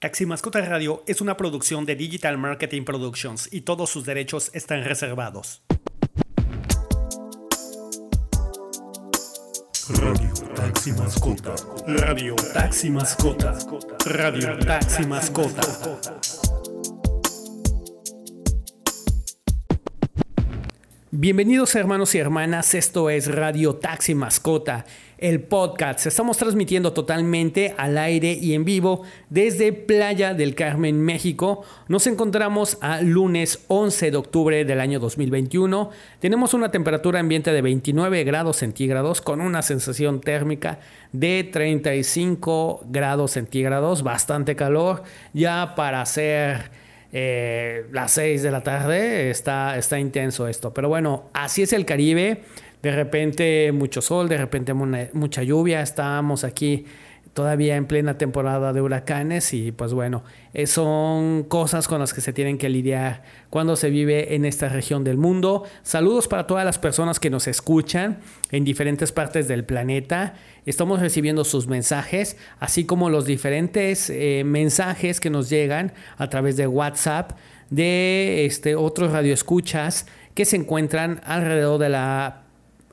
[0.00, 4.84] Taxi Mascota Radio es una producción de Digital Marketing Productions y todos sus derechos están
[4.84, 5.64] reservados.
[9.88, 11.56] Radio Taxi Mascota.
[11.88, 13.58] Radio Taxi Mascota.
[14.06, 15.62] Radio Taxi Mascota.
[21.10, 24.84] Bienvenidos hermanos y hermanas, esto es Radio Taxi Mascota,
[25.18, 26.06] el podcast.
[26.06, 31.64] Estamos transmitiendo totalmente al aire y en vivo desde Playa del Carmen, México.
[31.88, 35.90] Nos encontramos a lunes 11 de octubre del año 2021.
[36.20, 40.78] Tenemos una temperatura ambiente de 29 grados centígrados con una sensación térmica
[41.12, 46.70] de 35 grados centígrados, bastante calor ya para hacer
[47.10, 50.74] eh, las 6 de la tarde, está, está intenso esto.
[50.74, 52.42] Pero bueno, así es el Caribe.
[52.82, 55.82] De repente mucho sol, de repente mucha lluvia.
[55.82, 56.86] Estábamos aquí
[57.38, 60.24] todavía en plena temporada de huracanes y pues bueno,
[60.54, 64.68] eh, son cosas con las que se tienen que lidiar cuando se vive en esta
[64.68, 65.62] región del mundo.
[65.84, 68.18] Saludos para todas las personas que nos escuchan
[68.50, 70.34] en diferentes partes del planeta.
[70.66, 76.56] Estamos recibiendo sus mensajes, así como los diferentes eh, mensajes que nos llegan a través
[76.56, 77.38] de WhatsApp
[77.70, 82.47] de este, otros radioescuchas que se encuentran alrededor de la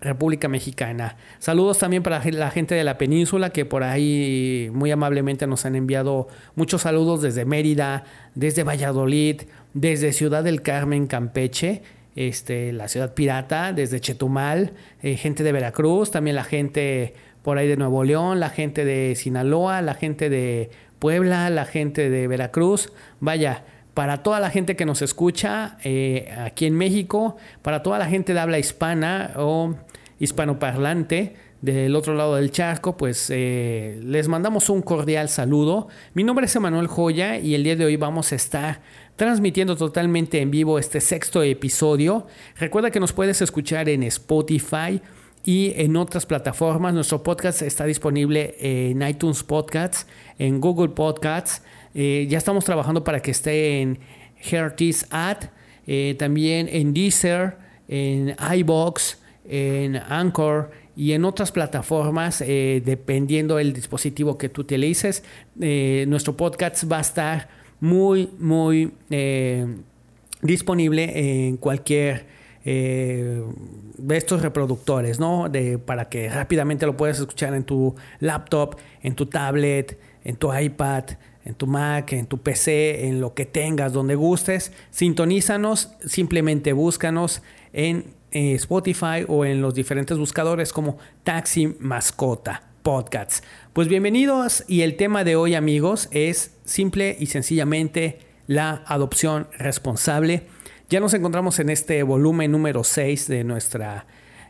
[0.05, 1.17] República Mexicana.
[1.39, 5.75] Saludos también para la gente de la península que por ahí muy amablemente nos han
[5.75, 8.03] enviado muchos saludos desde Mérida,
[8.35, 9.41] desde Valladolid,
[9.73, 11.81] desde Ciudad del Carmen, Campeche,
[12.15, 17.67] este, la ciudad pirata, desde Chetumal, eh, gente de Veracruz, también la gente por ahí
[17.67, 20.69] de Nuevo León, la gente de Sinaloa, la gente de
[20.99, 22.91] Puebla, la gente de Veracruz.
[23.19, 28.07] Vaya, para toda la gente que nos escucha eh, aquí en México, para toda la
[28.07, 29.75] gente de habla hispana o
[30.19, 35.87] hispanoparlante del otro lado del charco, pues eh, les mandamos un cordial saludo.
[36.13, 38.81] Mi nombre es Emanuel Joya y el día de hoy vamos a estar
[39.15, 42.27] transmitiendo totalmente en vivo este sexto episodio.
[42.57, 45.01] Recuerda que nos puedes escuchar en Spotify
[45.43, 46.93] y en otras plataformas.
[46.93, 50.05] Nuestro podcast está disponible en iTunes Podcasts,
[50.37, 51.61] en Google Podcasts
[51.95, 53.99] eh, ya estamos trabajando para que esté en
[54.35, 55.37] Hearties Ad,
[55.87, 63.73] eh, también en Deezer, en iBox, en Anchor y en otras plataformas, eh, dependiendo del
[63.73, 65.23] dispositivo que tú utilices.
[65.55, 68.93] nuestro podcast va a estar muy, muy
[70.41, 72.25] disponible en cualquier
[72.63, 75.49] de estos reproductores, ¿no?
[75.49, 80.53] De, para que rápidamente lo puedas escuchar en tu laptop, en tu tablet, en tu
[80.53, 81.05] iPad,
[81.45, 84.73] en tu Mac, en tu PC, en lo que tengas, donde gustes.
[84.89, 93.41] Sintonízanos, simplemente búscanos en eh, Spotify o en los diferentes buscadores como Taxi Mascota Podcasts.
[93.71, 100.47] Pues bienvenidos y el tema de hoy amigos es simple y sencillamente la adopción responsable.
[100.89, 104.05] Ya nos encontramos en este volumen número 6 de nuestra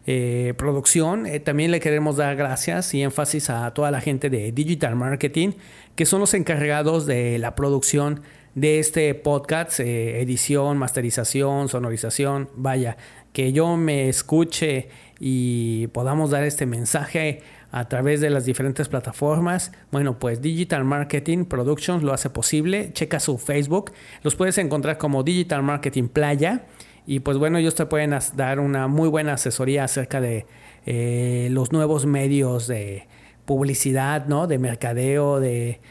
[0.08, 1.28] eh, producción.
[1.28, 5.52] Eh, también le queremos dar gracias y énfasis a toda la gente de Digital Marketing,
[5.96, 8.22] que son los encargados de la producción
[8.56, 12.50] de este podcast, edición, masterización, sonorización.
[12.56, 12.96] Vaya,
[13.36, 14.88] que yo me escuche
[15.20, 19.74] y podamos dar este mensaje a través de las diferentes plataformas.
[19.92, 22.94] Bueno, pues Digital Marketing Productions lo hace posible.
[22.94, 23.92] Checa su Facebook.
[24.24, 26.64] Los puedes encontrar como Digital Marketing Playa.
[27.06, 30.46] Y pues bueno, ellos te pueden dar una muy buena asesoría acerca de
[30.86, 33.06] eh, los nuevos medios de
[33.44, 34.48] publicidad, ¿no?
[34.48, 35.82] De mercadeo, de,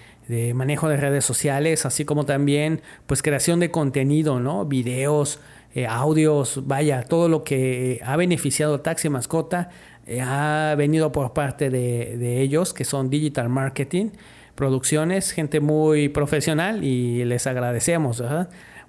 [0.54, 4.64] manejo de redes sociales, así como también pues creación de contenido, ¿no?
[4.64, 5.40] Videos,
[5.74, 9.70] eh, audios, vaya, todo lo que ha beneficiado Taxi Mascota
[10.06, 14.10] eh, ha venido por parte de, de, ellos, que son Digital Marketing
[14.54, 18.22] Producciones, gente muy profesional y les agradecemos.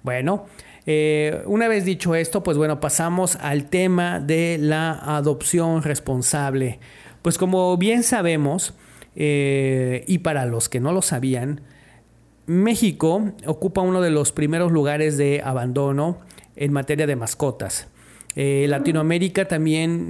[0.04, 0.46] Bueno,
[0.88, 6.78] eh, una vez dicho esto, pues bueno, pasamos al tema de la adopción responsable.
[7.22, 8.74] Pues como bien sabemos,
[9.16, 11.62] eh, y para los que no lo sabían,
[12.46, 16.18] México ocupa uno de los primeros lugares de abandono
[16.56, 17.88] en materia de mascotas.
[18.34, 20.08] Eh, Latinoamérica también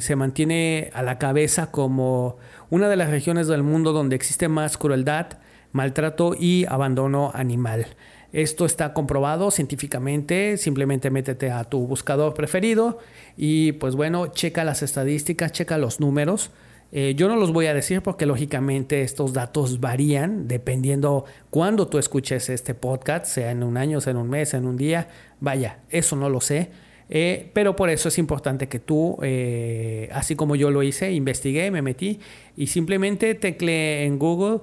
[0.00, 2.36] se mantiene a la cabeza como
[2.70, 5.38] una de las regiones del mundo donde existe más crueldad,
[5.72, 7.86] maltrato y abandono animal.
[8.32, 12.98] Esto está comprobado científicamente, simplemente métete a tu buscador preferido
[13.38, 16.50] y pues bueno, checa las estadísticas, checa los números.
[16.90, 21.98] Eh, yo no los voy a decir porque lógicamente estos datos varían dependiendo cuándo tú
[21.98, 25.08] escuches este podcast, sea en un año, sea en un mes, en un día.
[25.40, 26.70] Vaya, eso no lo sé.
[27.10, 31.70] Eh, pero por eso es importante que tú, eh, así como yo lo hice, investigué,
[31.70, 32.20] me metí
[32.56, 34.60] y simplemente tecleé en Google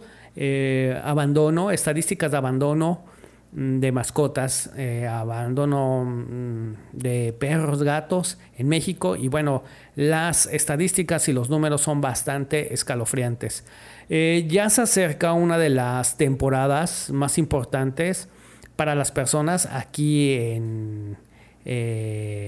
[1.04, 3.06] abandono, estadísticas de abandono
[3.56, 9.63] de mascotas, eh, abandono mm, de perros, gatos en México y bueno,
[9.96, 13.66] las estadísticas y los números son bastante escalofriantes.
[14.10, 18.28] Eh, ya se acerca una de las temporadas más importantes
[18.75, 21.18] para las personas aquí en,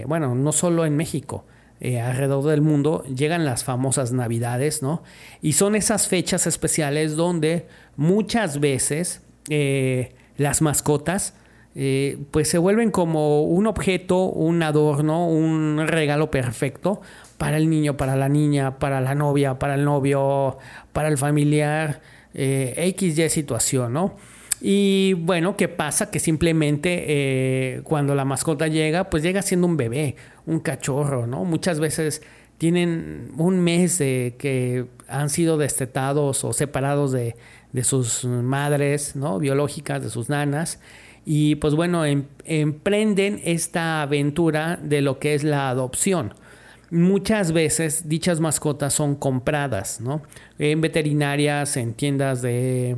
[0.07, 1.45] bueno, no solo en México,
[1.79, 5.03] eh, alrededor del mundo llegan las famosas navidades, ¿no?
[5.43, 11.33] Y son esas fechas especiales donde muchas veces eh, las mascotas
[11.75, 17.01] eh, pues se vuelven como un objeto, un adorno, un regalo perfecto
[17.37, 20.57] para el niño, para la niña, para la novia, para el novio,
[20.91, 22.01] para el familiar,
[22.33, 24.15] XY situación, ¿no?
[24.59, 26.09] Y bueno, ¿qué pasa?
[26.09, 31.43] Que simplemente eh, cuando la mascota llega, pues llega siendo un bebé, un cachorro, ¿no?
[31.45, 32.23] Muchas veces
[32.57, 37.35] tienen un mes de que han sido destetados o separados de,
[37.83, 39.39] sus madres, ¿no?
[39.39, 40.79] Biológicas, de sus nanas.
[41.25, 46.33] Y pues bueno, em, emprenden esta aventura de lo que es la adopción.
[46.89, 50.21] Muchas veces dichas mascotas son compradas, ¿no?
[50.57, 52.97] En veterinarias, en tiendas de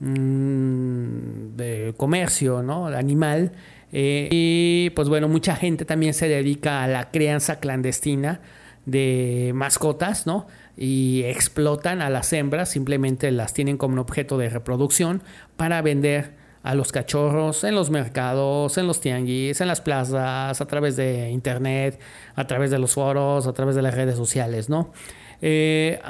[0.00, 2.86] Mm, de comercio, ¿no?
[2.86, 3.52] Animal.
[3.92, 8.40] Eh, y pues bueno, mucha gente también se dedica a la crianza clandestina
[8.86, 10.46] de mascotas, ¿no?
[10.80, 15.22] Y explotan a las hembras, simplemente las tienen como un objeto de reproducción
[15.56, 20.66] para vender a los cachorros en los mercados, en los tianguis, en las plazas, a
[20.66, 21.98] través de internet,
[22.34, 24.92] a través de los foros, a través de las redes sociales, ¿no?
[25.40, 26.00] Eh,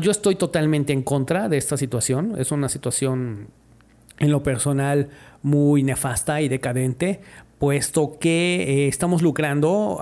[0.00, 2.34] yo estoy totalmente en contra de esta situación.
[2.38, 3.48] Es una situación
[4.18, 5.08] en lo personal
[5.42, 7.20] muy nefasta y decadente,
[7.58, 10.00] puesto que eh, estamos lucrando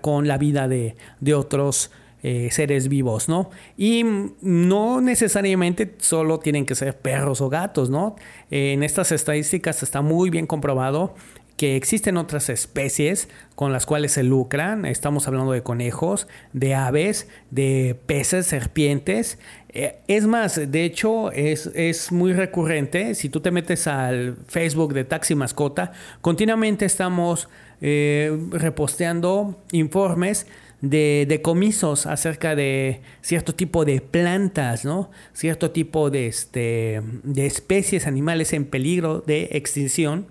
[0.00, 0.96] con la vida de,
[1.34, 1.90] otros
[2.22, 3.50] eh, seres vivos, ¿no?
[3.76, 4.04] Y
[4.40, 8.16] no necesariamente solo tienen que ser perros o gatos, ¿no?
[8.52, 11.14] en estas estadísticas está muy bien comprobado
[11.60, 14.86] que existen otras especies con las cuales se lucran.
[14.86, 19.38] Estamos hablando de conejos, de aves, de peces, serpientes.
[19.68, 23.14] Eh, es más, de hecho, es, muy recurrente.
[23.14, 25.92] Si tú te metes al Facebook de Taxi Mascota,
[26.22, 27.50] continuamente estamos
[27.82, 30.46] eh, reposteando informes
[30.80, 35.10] de decomisos acerca de cierto tipo de plantas, ¿no?
[35.32, 40.26] Cierto tipo de, este, de especies animales en peligro de extinción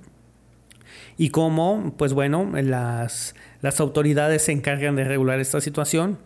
[1.18, 6.18] y cómo, pues bueno, las, las autoridades se encargan de regular esta situación.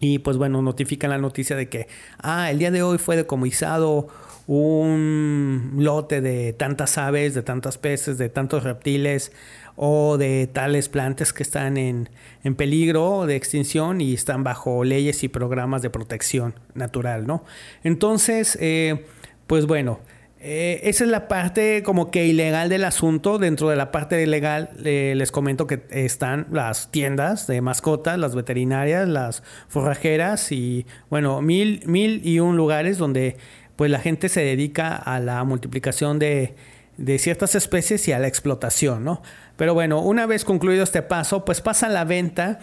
[0.00, 1.86] Y pues bueno, notifican la noticia de que,
[2.18, 4.08] ah, el día de hoy fue decomisado
[4.46, 9.32] un lote de tantas aves, de tantos peces, de tantos reptiles
[9.76, 12.08] o de tales plantas que están en,
[12.44, 17.44] en, peligro de extinción y están bajo leyes y programas de protección natural, ¿no?
[17.82, 19.04] Entonces, eh,
[19.46, 20.00] pues bueno,
[20.46, 23.38] eh, esa es la parte como que ilegal del asunto.
[23.38, 28.34] Dentro de la parte ilegal eh, les comento que están las tiendas de mascotas, las
[28.34, 33.38] veterinarias, las forrajeras y bueno, mil, mil y un lugares donde
[33.76, 36.54] pues la gente se dedica a la multiplicación de,
[36.98, 39.22] de ciertas especies y a la explotación, ¿no?
[39.56, 42.58] Pero bueno, una vez concluido este paso, pues pasa la venta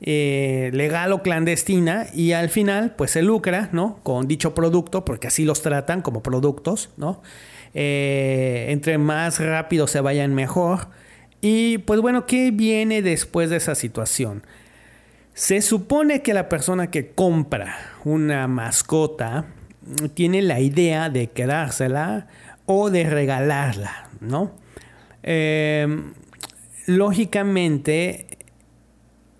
[0.00, 4.00] eh, legal o clandestina y al final pues se lucra, ¿no?
[4.02, 7.22] Con dicho producto, porque así los tratan como productos, ¿no?
[7.72, 10.88] Eh, entre más rápido se vayan mejor.
[11.40, 14.42] Y pues bueno, ¿qué viene después de esa situación?
[15.34, 19.46] Se supone que la persona que compra una mascota
[20.14, 22.26] tiene la idea de quedársela
[22.66, 24.52] o de regalarla, ¿no?
[25.22, 25.86] Eh,
[26.86, 28.26] lógicamente,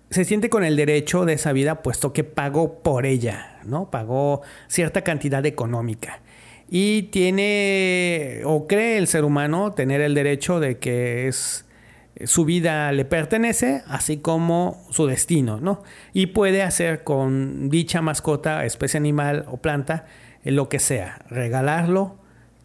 [0.09, 3.89] se siente con el derecho de esa vida puesto que pagó por ella, ¿no?
[3.89, 6.21] Pagó cierta cantidad económica.
[6.69, 11.65] Y tiene, o cree el ser humano, tener el derecho de que es
[12.25, 15.83] su vida le pertenece, así como su destino, ¿no?
[16.13, 20.05] Y puede hacer con dicha mascota, especie animal o planta,
[20.43, 22.17] lo que sea, regalarlo,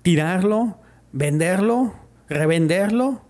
[0.03, 0.79] tirarlo,
[1.13, 1.95] venderlo,
[2.29, 3.28] revenderlo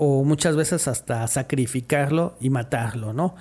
[0.00, 3.34] o muchas veces hasta sacrificarlo y matarlo, ¿no?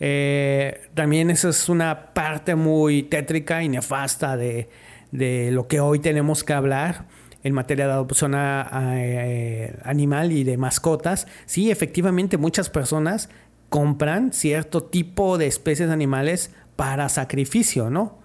[0.00, 4.70] Eh, también esa es una parte muy tétrica y nefasta de,
[5.12, 7.06] lo que hoy tenemos que hablar
[7.42, 11.26] en materia de adopción eh, animal y de mascotas.
[11.44, 13.28] Sí, efectivamente muchas personas
[13.68, 18.17] compran cierto tipo de especies animales para sacrificio, ¿no?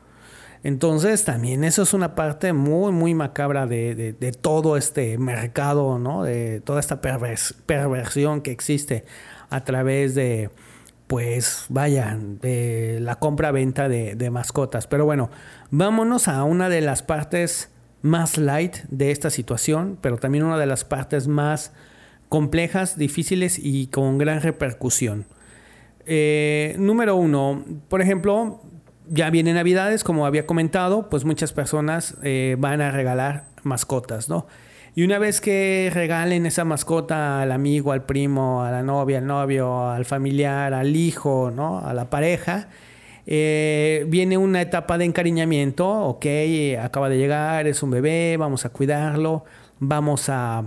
[0.64, 6.24] Entonces también eso es una parte muy, muy macabra de, todo este mercado, ¿no?
[6.24, 9.04] De toda esta perversión que existe
[9.50, 10.50] a través de,
[11.08, 14.88] pues vaya, de la compra-venta de, mascotas.
[14.88, 15.30] Pero bueno,
[15.70, 17.70] vámonos a una de las partes
[18.02, 21.74] más light de esta situación, pero también una de las partes más
[22.30, 25.28] complejas, difíciles y con gran repercusión.
[26.06, 28.62] Eh, número uno, por ejemplo,
[29.10, 34.48] ya vienen Navidades, como había comentado, pues muchas personas eh, van a regalar mascotas, ¿no?
[34.96, 39.26] Y una vez que regalen esa mascota al amigo, al primo, a la novia, al
[39.26, 41.80] novio, al familiar, al hijo, ¿no?
[41.80, 42.68] A la pareja,
[43.26, 46.26] eh, viene una etapa de encariñamiento, ok,
[46.80, 49.46] acaba de llegar, es un bebé, vamos a cuidarlo,
[49.80, 50.66] vamos a,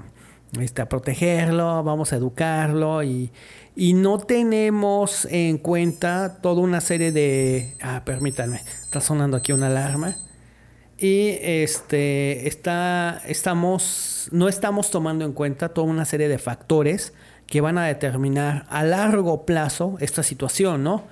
[0.61, 3.31] este, a protegerlo, vamos a educarlo y,
[3.77, 7.77] y no tenemos en cuenta toda una serie de...
[7.83, 10.17] Ah, permítanme, está sonando aquí una alarma.
[10.99, 17.13] Y este, está, estamos, no estamos tomando en cuenta toda una serie de factores
[17.47, 21.05] que van a determinar a largo plazo esta situación, ¿no?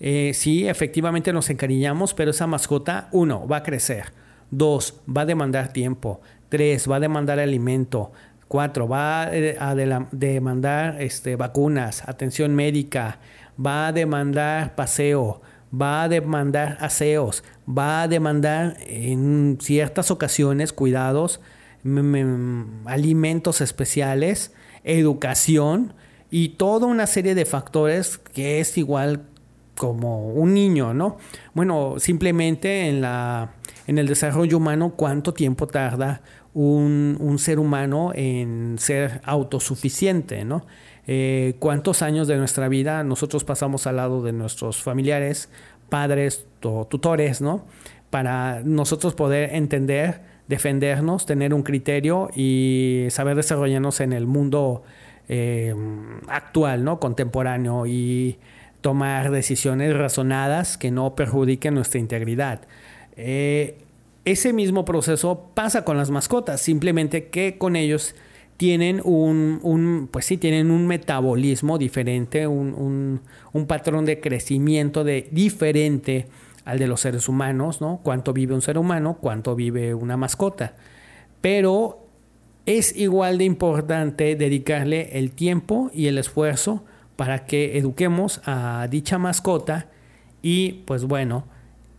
[0.00, 4.12] Eh, sí, efectivamente nos encariñamos, pero esa mascota, uno, va a crecer.
[4.50, 6.22] Dos, va a demandar tiempo.
[6.48, 8.12] Tres, va a demandar alimento.
[8.48, 13.18] Cuatro, va eh, a demandar este, vacunas, atención médica,
[13.64, 15.42] va a demandar paseo,
[15.74, 21.40] va a demandar aseos, va a demandar en ciertas ocasiones cuidados,
[22.84, 24.52] alimentos especiales,
[24.84, 25.94] educación
[26.30, 29.26] y toda una serie de factores que es igual
[29.76, 31.18] como un niño, ¿no?
[31.54, 33.52] Bueno, simplemente en la
[33.86, 36.22] en el desarrollo humano, cuánto tiempo tarda
[36.56, 40.66] un, ser humano en ser autosuficiente, ¿no?
[41.06, 45.50] Eh, cuántos años de nuestra vida nosotros pasamos al lado de nuestros familiares,
[45.90, 47.66] padres o tutores, ¿no?
[48.08, 54.82] Para nosotros poder entender, defendernos, tener un criterio y saber desarrollarnos en el mundo
[55.28, 55.74] eh,
[56.28, 56.98] actual, ¿no?
[56.98, 58.38] Contemporáneo y
[58.80, 62.62] tomar decisiones razonadas que no perjudiquen nuestra integridad.
[63.16, 63.76] Eh,
[64.26, 68.14] ese mismo proceso pasa con las mascotas, simplemente que con ellos
[68.56, 73.20] tienen un, pues sí, tienen un metabolismo diferente, un,
[73.68, 76.26] patrón de crecimiento de, diferente
[76.64, 78.00] al de los seres humanos, ¿no?
[78.02, 80.74] Cuánto vive un ser humano, cuánto vive una mascota.
[81.40, 82.00] Pero
[82.66, 89.18] es igual de importante dedicarle el tiempo y el esfuerzo para que eduquemos a dicha
[89.18, 89.88] mascota
[90.42, 91.46] y pues bueno,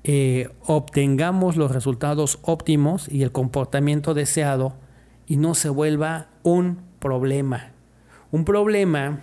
[0.09, 4.73] eh, obtengamos los resultados óptimos y el comportamiento deseado
[5.27, 7.73] y no se vuelva un problema.
[8.31, 9.19] Un problema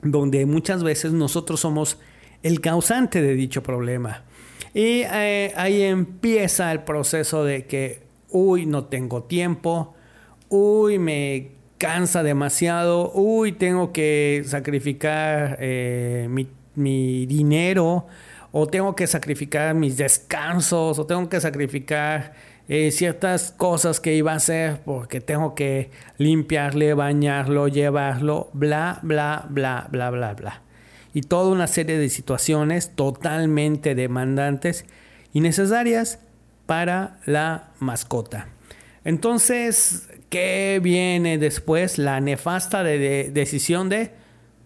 [0.00, 1.98] donde muchas veces nosotros somos
[2.42, 4.24] el causante de dicho problema.
[4.72, 9.94] Y eh, ahí empieza el proceso de que, uy, no tengo tiempo,
[10.48, 18.06] uy, me cansa demasiado, uy, tengo que sacrificar eh, mi, mi dinero,
[18.56, 22.34] o tengo que sacrificar mis descansos, o tengo que sacrificar
[22.68, 29.46] eh, ciertas cosas que iba a hacer porque tengo que limpiarle, bañarlo, llevarlo, bla, bla,
[29.50, 30.62] bla, bla, bla, bla.
[31.12, 34.84] Y toda una serie de situaciones totalmente demandantes
[35.32, 36.20] y necesarias
[36.64, 38.46] para la mascota.
[39.04, 41.98] Entonces, ¿qué viene después?
[41.98, 44.12] La nefasta decisión de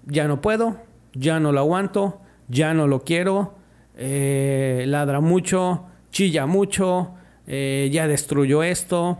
[0.04, 0.76] ya no puedo,
[1.14, 3.57] ya no lo aguanto, ya no lo quiero,
[4.00, 7.14] eh, ladra mucho, chilla mucho,
[7.49, 9.19] eh, ya destruyó esto,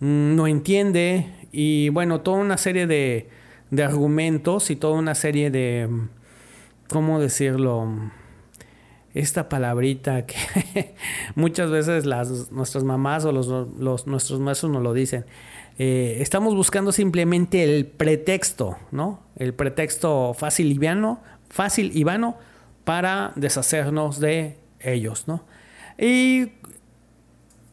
[0.00, 3.28] mm, no entiende y bueno, toda una serie de,
[3.78, 5.88] argumentos y toda una serie de,
[6.88, 8.10] ¿cómo decirlo?
[9.12, 10.94] Esta palabrita que
[11.34, 15.26] muchas veces las, nuestras mamás o los, nuestros maestros nos lo dicen.
[15.78, 19.20] Eh, estamos buscando simplemente el pretexto, ¿no?
[19.36, 20.80] El pretexto fácil y
[21.50, 22.38] fácil y vano
[22.86, 25.44] para deshacernos de ellos, ¿no?
[25.98, 26.52] Y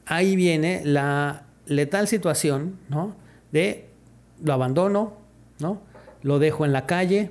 [0.08, 3.16] ahí viene la letal situación, ¿no?
[3.52, 3.90] De
[4.44, 5.14] lo abandono,
[5.60, 5.84] ¿no?
[6.24, 7.30] Lo dejo en la calle,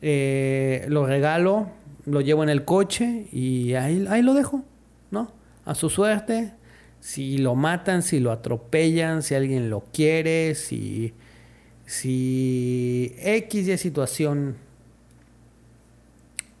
[0.00, 1.72] eh, lo regalo,
[2.06, 4.62] lo llevo en el coche y ahí, ahí lo dejo,
[5.10, 5.32] ¿no?
[5.64, 6.52] A su suerte,
[7.00, 11.14] si lo matan, si lo atropellan, si alguien lo quiere, si,
[11.84, 14.67] si X y situación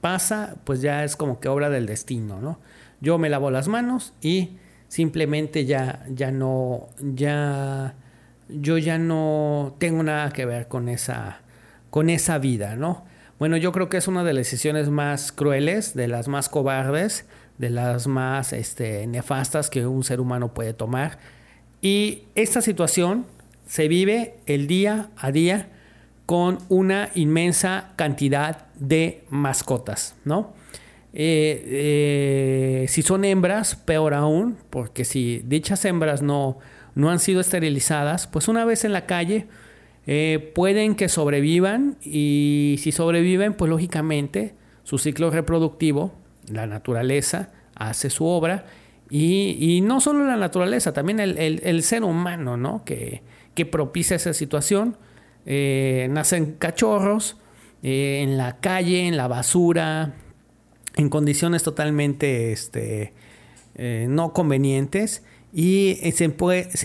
[0.00, 2.58] pasa, pues ya es como que obra del destino, ¿no?
[3.00, 4.56] Yo me lavo las manos y
[4.88, 7.94] simplemente ya, ya no, ya,
[8.48, 11.40] yo ya no tengo nada que ver con esa,
[11.90, 13.04] con esa vida, ¿no?
[13.38, 17.26] Bueno, yo creo que es una de las decisiones más crueles, de las más cobardes,
[17.58, 21.18] de las más este, nefastas que un ser humano puede tomar.
[21.80, 23.26] Y esta situación
[23.66, 25.68] se vive el día a día
[26.28, 30.52] con una inmensa cantidad de mascotas, ¿no?
[31.14, 36.58] Eh, eh, si son hembras, peor aún, porque si dichas hembras no,
[36.94, 39.46] no han sido esterilizadas, pues una vez en la calle
[40.06, 46.12] eh, pueden que sobrevivan y si sobreviven, pues lógicamente su ciclo reproductivo,
[46.46, 48.66] la naturaleza, hace su obra
[49.08, 52.84] y, no solo la naturaleza, también el, ser humano, ¿no?
[52.84, 53.22] Que,
[53.54, 54.98] que propicia esa situación.
[55.44, 57.38] Nacen cachorros
[57.82, 60.14] en la calle, en la basura,
[60.98, 63.14] en condiciones totalmente este,
[63.76, 66.24] eh, no convenientes y se,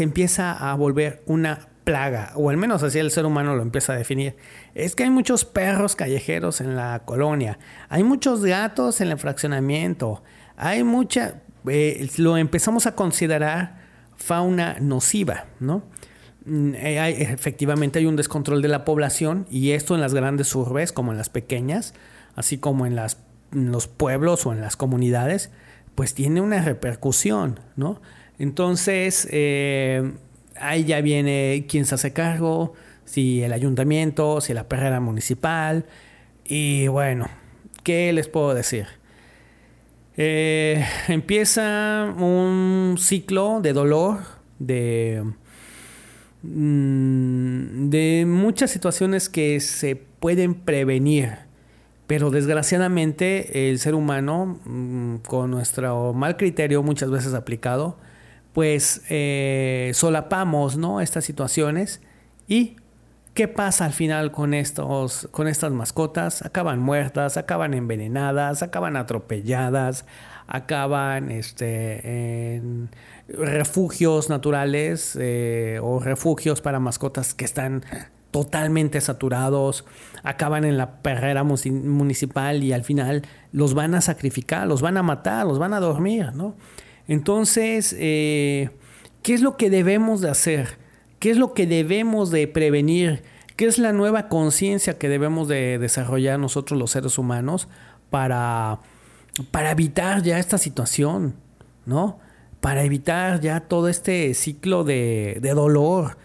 [0.04, 3.98] empieza a volver una plaga, o al menos así el ser humano lo empieza a
[3.98, 4.38] definir.
[4.76, 7.58] Es que hay muchos perros callejeros en la colonia,
[7.90, 10.24] hay muchos gatos en el fraccionamiento,
[10.56, 13.82] hay mucha, eh, lo empezamos a considerar
[14.16, 15.84] fauna nociva, ¿no?
[16.46, 20.92] Mm, eh, efectivamente hay un descontrol de la población y esto en las grandes urbes
[20.92, 21.94] como en las pequeñas,
[22.36, 23.18] así como en las
[23.54, 25.52] los pueblos o en las comunidades,
[25.96, 28.02] pues tiene una repercusión, ¿no?
[28.40, 30.14] Entonces, eh,
[30.60, 32.74] ahí ya viene quién se hace cargo,
[33.06, 35.86] si el ayuntamiento, si la perrera municipal,
[36.46, 37.28] y bueno,
[37.84, 38.88] ¿qué les puedo decir?
[40.18, 44.20] Eh, empieza un ciclo de dolor,
[44.60, 45.24] de,
[46.44, 51.30] mm, de muchas situaciones que se pueden prevenir
[52.08, 57.98] pero desgraciadamente el ser humano, mm, con nuestro mal criterio muchas veces aplicado,
[58.54, 61.02] pues eh, solapamos ¿no?
[61.02, 62.02] estas situaciones
[62.48, 62.76] y
[63.34, 66.44] ¿qué pasa al final con, estos, con estas mascotas?
[66.44, 70.06] Acaban muertas, acaban envenenadas, acaban atropelladas,
[70.48, 72.90] acaban este, en
[73.28, 77.84] refugios naturales eh, o refugios para mascotas que están
[78.32, 79.86] totalmente saturados,
[80.24, 83.22] acaban en la perrera municipal y al final
[83.52, 86.56] los van a sacrificar, los van a matar, los van a dormir, ¿no?
[87.08, 88.72] Entonces, eh,
[89.22, 90.83] ¿qué es lo que debemos de hacer?
[91.24, 93.24] ¿Qué es lo que debemos de prevenir?
[93.56, 97.70] ¿Qué es la nueva conciencia que debemos de desarrollar nosotros los seres humanos
[98.10, 98.82] para,
[99.50, 101.36] para evitar ya esta situación,
[101.86, 102.20] ¿no?
[102.60, 106.18] Para evitar ya todo este ciclo de, de dolor,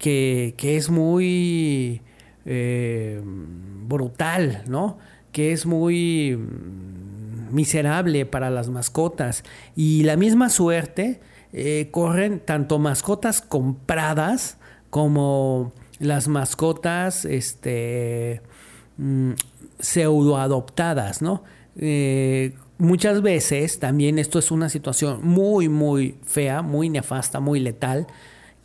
[0.00, 2.02] que, es muy
[2.44, 4.98] eh, brutal, ¿no?
[5.30, 9.44] Que es muy mm, miserable para las mascotas.
[9.76, 11.20] Y la misma suerte
[11.52, 14.58] eh, corren tanto mascotas compradas
[14.90, 18.42] como las mascotas este,
[18.96, 19.32] mm,
[19.78, 21.42] pseudo adoptadas, ¿no?
[21.76, 28.06] Eh, muchas veces también esto es una situación muy, muy fea, muy nefasta, muy letal,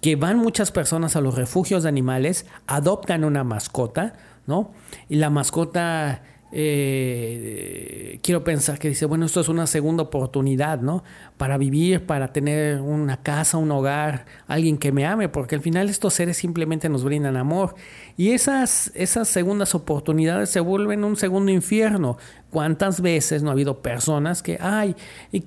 [0.01, 4.13] que van muchas personas a los refugios de animales, adoptan una mascota,
[4.45, 4.71] ¿no?
[5.09, 11.03] Y la mascota, eh, quiero pensar que dice, bueno, esto es una segunda oportunidad, ¿no?
[11.37, 15.89] Para vivir, para tener una casa, un hogar, alguien que me ame, porque al final
[15.89, 17.75] estos seres simplemente nos brindan amor.
[18.15, 22.17] Y esas, esas segundas oportunidades se vuelven un segundo infierno.
[22.49, 24.95] ¿Cuántas veces no ha habido personas que, ay,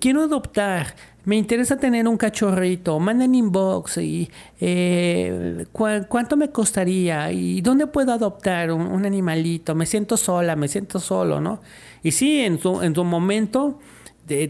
[0.00, 4.30] quiero adoptar, me interesa tener un cachorrito, manden inbox y
[4.60, 10.98] eh, cuánto me costaría y dónde puedo adoptar un, animalito, me siento sola, me siento
[10.98, 11.60] solo, ¿no?
[12.02, 13.78] Y sí, en tu, en tu momento
[14.26, 14.48] te,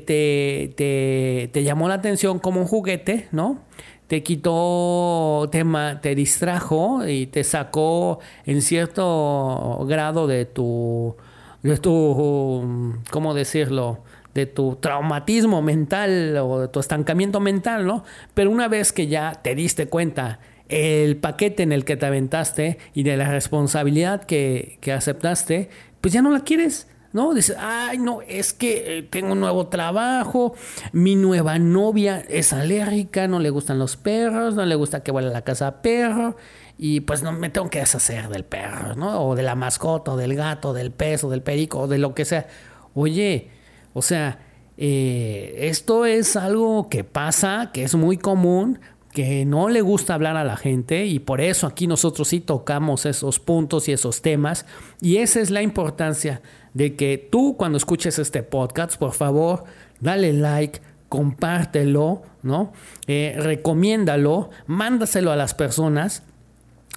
[1.52, 3.58] te, llamó la atención como un juguete, ¿no?
[4.06, 5.64] Te quitó, te,
[6.02, 11.14] te distrajo y te sacó en cierto grado de tu,
[11.62, 14.00] de tu, ¿cómo decirlo?
[14.34, 18.04] De tu traumatismo mental o de tu estancamiento mental, ¿no?
[18.34, 20.40] Pero una vez que ya te diste cuenta
[20.70, 25.68] el paquete en el que te aventaste y de la responsabilidad que, aceptaste,
[26.00, 26.86] pues ya no la quieres.
[27.12, 27.34] ¿no?
[27.34, 30.54] Dices, ay, no, es que eh, tengo un nuevo trabajo,
[30.92, 35.28] mi nueva novia es alérgica, no le gustan los perros, no le gusta que vaya
[35.28, 36.36] a la casa perro,
[36.78, 39.26] y pues no me tengo que deshacer del perro, ¿no?
[39.26, 42.14] O de la mascota, o del gato, del pez, o del perico, o de lo
[42.14, 42.46] que sea.
[42.94, 43.50] Oye,
[43.92, 44.38] o sea,
[44.76, 48.80] eh, esto es algo que pasa, que es muy común,
[49.12, 53.06] que no le gusta hablar a la gente y por eso aquí nosotros sí tocamos
[53.06, 54.66] esos puntos y esos temas
[55.00, 56.42] y esa es la importancia
[56.74, 59.64] de que tú cuando escuches este podcast, por favor,
[60.00, 62.72] dale like, compártelo, ¿no?
[63.08, 66.22] Eh, recomiéndalo, mándaselo a las personas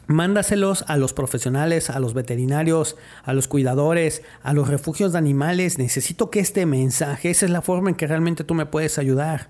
[0.08, 5.78] Mándaselos a los profesionales, a los veterinarios, a los cuidadores, a los refugios de animales.
[5.78, 9.50] Necesito que este mensaje, esa es la forma en que realmente tú me puedes ayudar.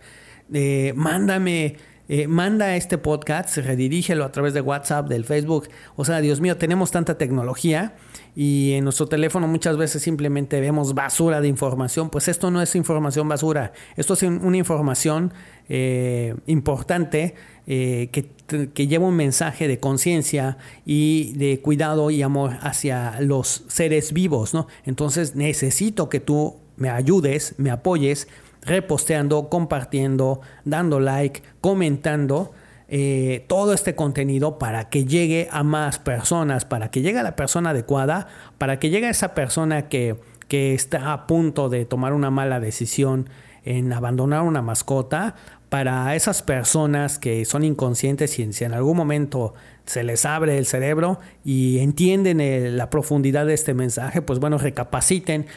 [0.53, 1.77] Eh, mándame
[2.09, 5.69] eh, manda este podcast, redirígelo a través de WhatsApp, del Facebook.
[5.95, 7.95] O sea, Dios mío, tenemos tanta tecnología
[8.35, 12.09] y en nuestro teléfono muchas veces simplemente vemos basura de información.
[12.09, 15.33] Pues esto no es información basura, esto es una información
[15.69, 17.35] eh, importante
[17.67, 18.29] eh, que,
[18.67, 24.53] que, lleva un mensaje de conciencia y de cuidado y amor hacia los seres vivos,
[24.53, 24.67] ¿no?
[24.85, 28.27] Entonces necesito que tú me ayudes, me apoyes
[28.65, 32.51] reposteando, compartiendo, dando like, comentando
[32.95, 37.35] eh, todo este contenido para que llegue a más personas, para que llegue a la
[37.35, 38.27] persona adecuada,
[38.59, 40.15] para que llegue a esa persona que,
[40.47, 43.29] que está a punto de tomar una mala decisión
[43.63, 45.33] en abandonar una mascota,
[45.69, 49.55] para esas personas que son inconscientes y si en algún momento
[49.87, 55.47] se les abre el cerebro y entienden la profundidad de este mensaje, pues bueno, recapaciten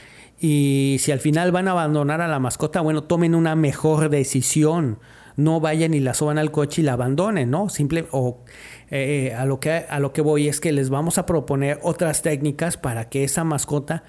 [0.41, 4.99] y si al final van a abandonar a la mascota, bueno, tomen una mejor decisión.
[5.37, 7.69] No vayan y la suban al coche y la abandonen, ¿no?
[7.69, 8.45] Simple, o
[8.91, 12.23] eh, a, lo que, a lo que voy es que les vamos a proponer otras
[12.23, 14.05] técnicas para que esa mascota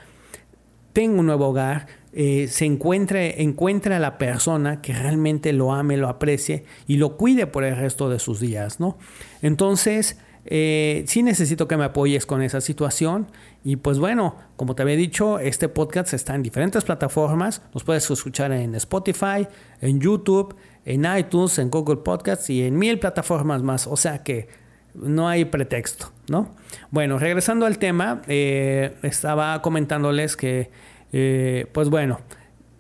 [0.94, 5.98] tenga un nuevo hogar, eh, se encuentre, encuentre a la persona que realmente lo ame,
[5.98, 8.98] lo aprecie y lo cuide por el resto de sus días, ¿no?
[9.44, 10.18] Entonces,
[10.50, 13.28] eh, sí necesito que me apoyes con esa situación.
[13.64, 17.62] Y pues bueno, como te había dicho, este podcast está en diferentes plataformas.
[17.74, 19.48] Nos puedes escuchar en Spotify,
[19.82, 20.56] en YouTube,
[20.88, 23.88] en iTunes, en Google Podcasts y en mil plataformas más.
[23.88, 24.48] O sea que
[24.96, 26.56] no hay pretexto, ¿no?
[26.92, 30.72] Bueno, regresando al tema, eh, estaba comentándoles que,
[31.12, 32.22] eh, pues bueno,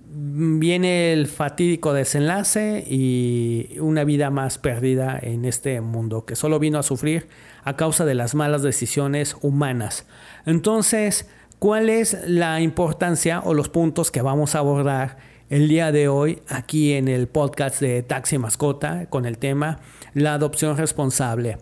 [0.10, 6.80] viene el fatídico desenlace y una vida más perdida en este mundo que solo vino
[6.80, 7.28] a sufrir
[7.66, 10.08] a causa de las malas decisiones humanas.
[10.46, 15.18] Entonces, ¿cuál es la importancia o los puntos que vamos a abordar
[15.50, 19.80] el día de hoy aquí en el podcast de Taxi Mascota con el tema
[20.14, 21.58] la adopción responsable?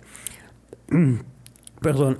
[1.82, 2.19] Perdón.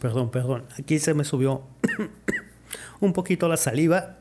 [0.00, 0.66] perdón, perdón.
[0.78, 1.64] Aquí se me subió
[3.00, 4.18] un poquito la saliva.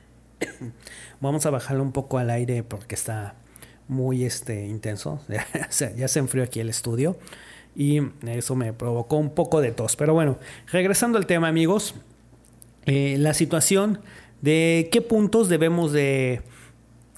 [1.20, 3.34] Vamos a bajarle un poco al aire porque está
[3.88, 5.20] muy este, intenso.
[5.96, 7.18] ya se enfrió aquí el estudio
[7.76, 9.96] y eso me provocó un poco de tos.
[9.96, 10.38] Pero bueno,
[10.70, 11.94] regresando al tema amigos,
[12.86, 14.00] eh, la situación
[14.42, 16.42] de qué puntos debemos de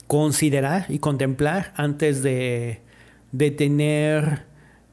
[0.07, 2.83] considerar y contemplar antes de,
[3.57, 4.45] tener,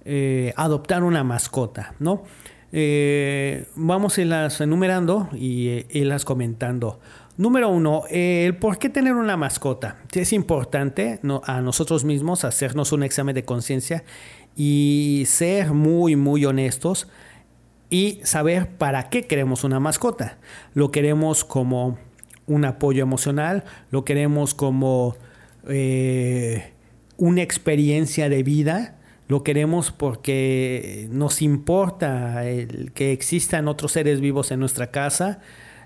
[0.05, 2.23] eh, adoptar una mascota, ¿no?
[2.75, 6.99] Eh, vamos a irlas enumerando y irlas comentando.
[7.37, 9.97] Número uno, el por qué tener una mascota.
[10.11, 14.03] Es importante a nosotros mismos hacernos un examen de conciencia
[14.55, 17.07] y ser muy, muy honestos
[17.89, 20.37] y saber para qué queremos una mascota.
[20.73, 21.97] Lo queremos como
[22.47, 25.15] un apoyo emocional, lo queremos como
[25.67, 26.71] eh,
[27.17, 34.51] una experiencia de vida, lo queremos porque nos importa el que existan otros seres vivos
[34.51, 35.39] en nuestra casa,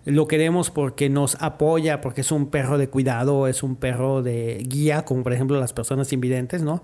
[0.05, 4.63] lo queremos porque nos apoya, porque es un perro de cuidado, es un perro de
[4.65, 6.81] guía, como por ejemplo las personas invidentes, ¿no?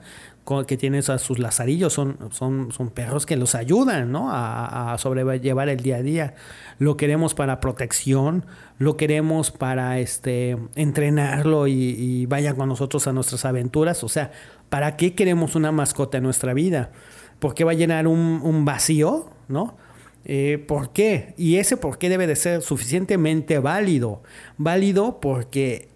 [0.67, 4.29] Que tienen a sus lazarillos, son, son, son perros que los ayudan, ¿no?
[4.29, 6.35] A, sobrellevar el día a día.
[6.79, 8.45] Lo queremos para protección,
[8.77, 14.03] lo queremos para este, entrenarlo y, y vaya con nosotros a nuestras aventuras.
[14.03, 14.31] O sea,
[14.69, 16.91] ¿para qué queremos una mascota en nuestra vida?
[17.39, 19.77] ¿Por qué va a llenar un, un vacío, ¿no?
[20.25, 21.33] Eh, ¿Por qué?
[21.37, 24.21] Y ese por qué debe de ser suficientemente válido.
[24.57, 25.89] Válido porque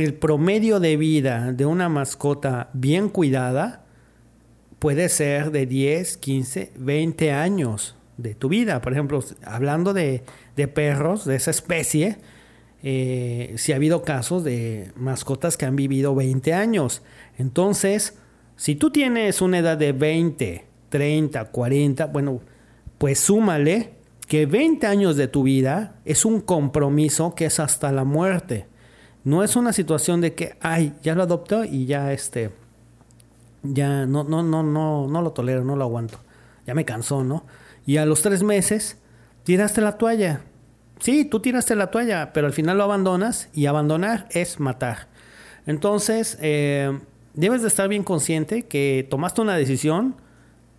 [0.00, 3.84] el promedio de vida de una mascota bien cuidada
[4.78, 8.80] puede ser de 10, 15, 20 años de tu vida.
[8.80, 10.22] Por ejemplo, hablando de,
[10.74, 12.18] perros de esa especie,
[12.82, 17.02] eh, si ha habido casos de mascotas que han vivido 20 años.
[17.38, 18.18] Entonces,
[18.56, 22.40] si tú tienes una edad de 20, 30, 40, bueno,
[22.98, 23.94] pues súmale
[24.26, 28.66] que 20 años de tu vida es un compromiso que es hasta la muerte.
[29.26, 32.52] No es una situación de que, ay, ya lo adoptó y ya este,
[33.64, 36.20] ya no, no, no, no, no lo tolero, no lo aguanto.
[36.64, 37.44] Ya me cansó, ¿no?
[37.84, 38.98] Y a los tres meses
[39.42, 40.42] tiraste la toalla.
[41.00, 45.08] Sí, tú tiraste la toalla, pero al final lo abandonas y abandonar es matar.
[45.66, 46.96] Entonces, eh,
[47.34, 50.14] debes de estar bien consciente que tomaste una decisión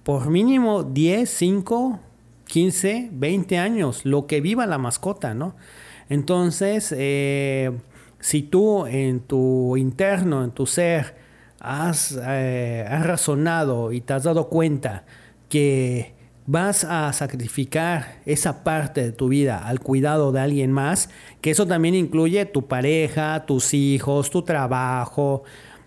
[0.04, 2.00] por mínimo 10, 5,
[2.46, 5.58] 15, 20 años, lo que viva la mascota, ¿no?
[6.08, 7.74] Entonces, eh,
[8.20, 11.16] si tú en tu interno, en tu ser,
[11.60, 15.06] has, eh, has razonado y te has dado cuenta
[15.50, 21.10] que vas a sacrificar esa parte de tu vida al cuidado de alguien más,
[21.42, 25.44] que eso también incluye tu pareja, tus hijos, tu trabajo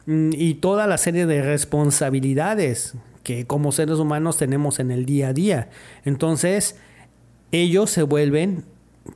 [0.07, 5.29] mm, y toda la serie de responsabilidades que como seres humanos tenemos en el día
[5.29, 5.71] a día.
[6.05, 6.77] Entonces,
[7.53, 8.65] ellos se vuelven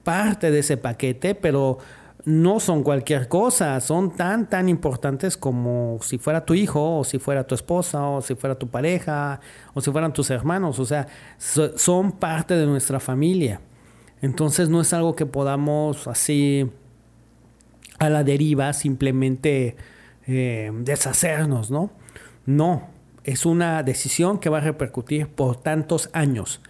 [0.03, 1.79] parte de ese paquete, pero
[2.25, 7.19] no son cualquier cosa, son tan, tan importantes como si fuera tu hijo, o si
[7.19, 9.41] fuera tu esposa, o si fuera tu pareja,
[9.75, 11.07] o si fueran tus hermanos, o sea,
[11.39, 13.61] son parte de nuestra familia.
[14.23, 16.71] Entonces no es algo que podamos así
[17.99, 19.77] a la deriva simplemente
[20.27, 21.91] eh, deshacernos, ¿no?
[22.47, 22.89] No,
[23.23, 26.63] es una decisión que va a repercutir por tantos años.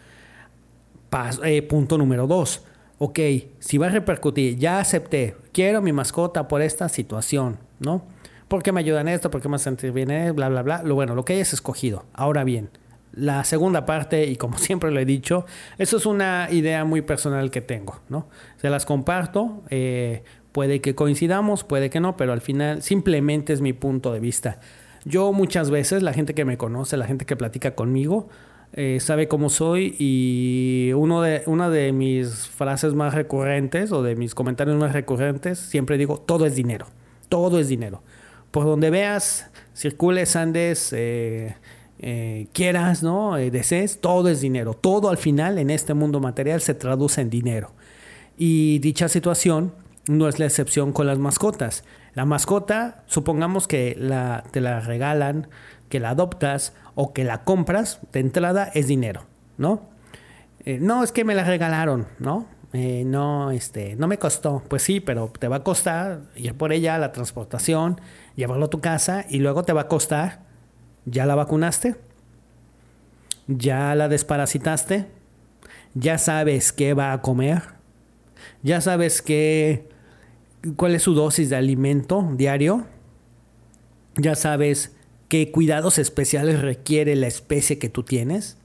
[1.45, 2.65] Eh, punto número dos
[3.05, 3.19] ok,
[3.59, 8.03] si va a repercutir, ya acepté, quiero mi mascota por esta situación, ¿no?
[8.49, 10.83] Porque me ayudan esto, porque me sentir bien, bla, bla, bla.
[10.83, 12.07] Lo bueno, lo que hayas escogido.
[12.15, 12.71] Ahora bien,
[13.13, 15.45] la segunda parte, y como siempre lo he dicho,
[15.77, 18.27] eso es una idea muy personal que tengo, ¿no?
[18.57, 23.61] Se las comparto, eh, puede que coincidamos, puede que no, pero al final simplemente es
[23.61, 24.61] mi punto de vista.
[25.05, 28.31] Yo muchas veces, la gente que me conoce, la gente que platica conmigo,
[28.77, 34.17] eh, sabe cómo soy y uno de, una de mis frases más recurrentes o de
[34.17, 36.87] mis comentarios más recurrentes, siempre digo, todo es dinero,
[37.29, 38.03] todo es dinero.
[38.51, 41.55] Por donde veas, circules, andes, eh,
[42.01, 43.37] eh, quieras, ¿no?
[43.37, 44.75] desees, todo es dinero.
[44.75, 47.73] Todo al final en este mundo material se traduce en dinero.
[48.37, 49.73] Y dicha situación
[50.09, 51.85] no es la excepción con las mascotas.
[52.15, 55.49] La mascota, supongamos que la, te la regalan,
[55.89, 59.25] que la adoptas o que la compras de entrada es dinero,
[59.59, 59.83] ¿no?
[60.65, 62.47] Eh, no, es que me la regalaron, ¿no?
[62.73, 64.63] Eh, no, este, no me costó.
[64.69, 68.01] Pues sí, pero te va a costar ir por ella, la transportación,
[68.35, 70.41] llevarlo a tu casa y luego te va a costar,
[71.05, 71.97] ¿ya la vacunaste?
[73.47, 75.07] ¿Ya la desparasitaste?
[75.95, 77.63] ¿Ya sabes qué va a comer?
[78.63, 79.89] ¿Ya sabes qué,
[80.77, 82.87] cuál es su dosis de alimento diario?
[84.17, 84.97] ¿Ya sabes
[85.35, 88.57] qué cuidados especiales requiere la especie que tú tienes?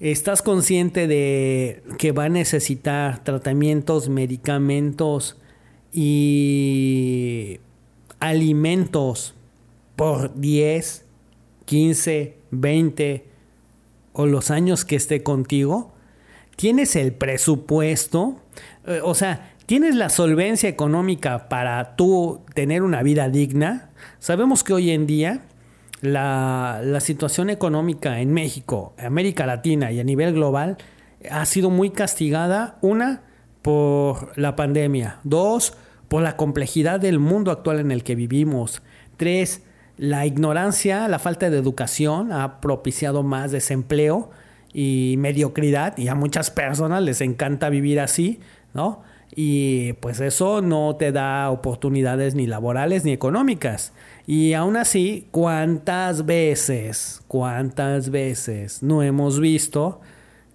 [0.00, 5.36] ¿Estás consciente de que va a necesitar tratamientos, medicamentos
[5.92, 7.60] y
[8.18, 9.34] alimentos
[9.94, 11.04] por 10,
[11.66, 13.26] 15, 20
[14.14, 15.92] o los años que esté contigo?
[16.56, 18.40] ¿Tienes el presupuesto?
[18.86, 23.90] Eh, o sea, ¿tienes la solvencia económica para tú tener una vida digna?
[24.18, 25.42] Sabemos que hoy en día
[26.00, 30.76] la, situación económica en México, América Latina y a nivel global
[31.30, 33.22] ha sido muy castigada, una,
[33.62, 35.74] por la pandemia, dos,
[36.08, 38.82] por la complejidad del mundo actual en el que vivimos,
[39.16, 39.62] tres,
[39.96, 44.30] la ignorancia, la falta de educación ha propiciado más desempleo
[44.72, 48.40] y mediocridad y a muchas personas les encanta vivir así,
[48.74, 49.02] ¿no?
[49.34, 53.92] Y pues eso no te da oportunidades ni laborales ni económicas.
[54.26, 60.00] Y aún así, ¿cuántas veces, cuántas veces no hemos visto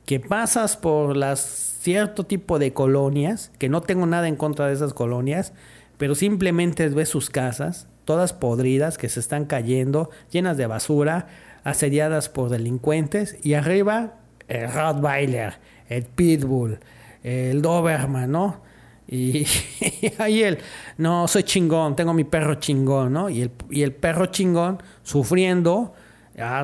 [0.05, 1.39] que pasas por las
[1.83, 5.53] cierto tipo de colonias, que no tengo nada en contra de esas colonias,
[5.97, 11.27] pero simplemente ves sus casas, todas podridas, que se están cayendo, llenas de basura,
[11.63, 14.15] asediadas por delincuentes, y arriba
[14.47, 15.55] el Rottweiler,
[15.89, 16.79] el Pitbull,
[17.23, 18.61] el Doberman, ¿no?
[19.07, 19.45] Y,
[20.19, 20.59] ahí él,
[20.97, 23.29] no, soy chingón, tengo mi perro chingón, ¿no?
[23.29, 25.93] Y el, y el perro chingón sufriendo,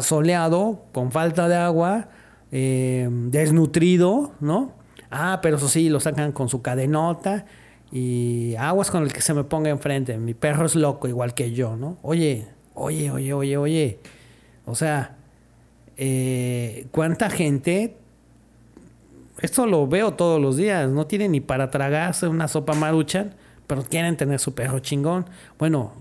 [0.02, 2.10] soleado, con falta de agua,
[2.52, 4.74] eh, desnutrido, ¿no?
[5.12, 7.46] Ah, pero eso sí, lo sacan con su cadenota
[7.92, 10.18] y aguas con el que se me ponga enfrente.
[10.18, 11.98] Mi perro es loco igual que yo, ¿no?
[12.02, 14.00] Oye, oye, oye, oye, oye.
[14.66, 15.18] O sea,
[15.98, 17.98] eh, ¿cuánta gente
[19.42, 20.90] esto lo veo todos los días.
[20.90, 23.36] No tienen ni para tragarse una sopa maruchan,
[23.68, 25.26] pero quieren tener su perro chingón.
[25.58, 25.94] Bueno,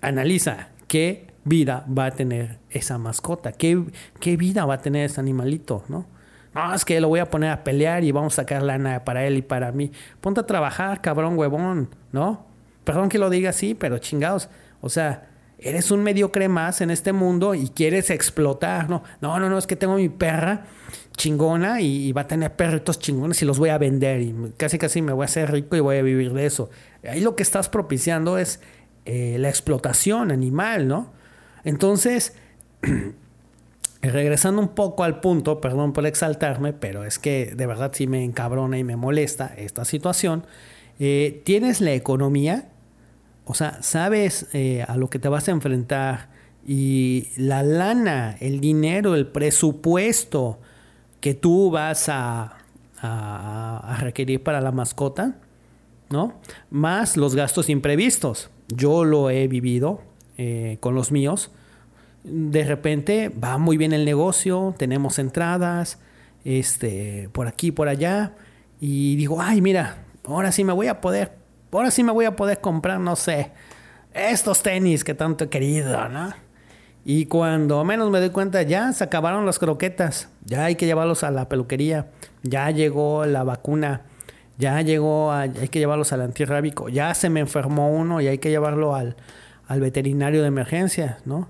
[0.00, 3.82] analiza qué vida va a tener esa mascota, qué,
[4.20, 6.06] qué vida va a tener ese animalito, ¿no?
[6.54, 9.24] No, es que lo voy a poner a pelear y vamos a sacar lana para
[9.24, 9.90] él y para mí.
[10.20, 12.44] Ponte a trabajar, cabrón huevón, ¿no?
[12.84, 14.50] Perdón que lo diga así, pero chingados.
[14.82, 19.02] O sea, eres un mediocre más en este mundo y quieres explotar, ¿no?
[19.22, 20.64] No, no, no, es que tengo mi perra
[21.16, 25.02] chingona y, va a tener perritos chingones y los voy a vender y casi casi
[25.02, 26.70] me voy a hacer rico y voy a vivir de eso.
[27.08, 28.60] Ahí lo que estás propiciando es
[29.04, 31.12] eh, la explotación animal, ¿no?
[31.64, 32.34] Entonces,
[34.02, 38.24] regresando un poco al punto, perdón por exaltarme, pero es que de verdad sí me
[38.24, 40.44] encabrona y me molesta esta situación.
[40.98, 42.68] Eh, tienes la economía,
[43.44, 46.30] o sea, sabes eh, a lo que te vas a enfrentar
[46.66, 50.60] y la lana, el dinero, el presupuesto
[51.22, 52.58] que tú vas a,
[53.98, 55.36] requerir para la mascota,
[56.10, 56.34] ¿no?
[56.70, 58.50] Más los gastos imprevistos.
[58.68, 60.02] Yo lo he vivido
[60.36, 61.50] eh, con los míos.
[62.22, 65.98] De repente va muy bien el negocio, tenemos entradas,
[66.44, 68.34] este, por aquí, por allá,
[68.80, 71.32] y digo, ay, mira, ahora sí me voy a poder,
[71.72, 73.50] ahora sí me voy a poder comprar, no sé,
[74.14, 76.32] estos tenis que tanto he querido, ¿no?
[77.04, 81.24] Y cuando menos me doy cuenta, ya se acabaron las croquetas, ya hay que llevarlos
[81.24, 82.06] a la peluquería,
[82.42, 84.02] ya llegó la vacuna,
[84.56, 88.50] ya llegó, hay que llevarlos al antirrábico, ya se me enfermó uno y hay que
[88.50, 89.16] llevarlo al,
[89.66, 91.48] al veterinario de emergencia, ¿no?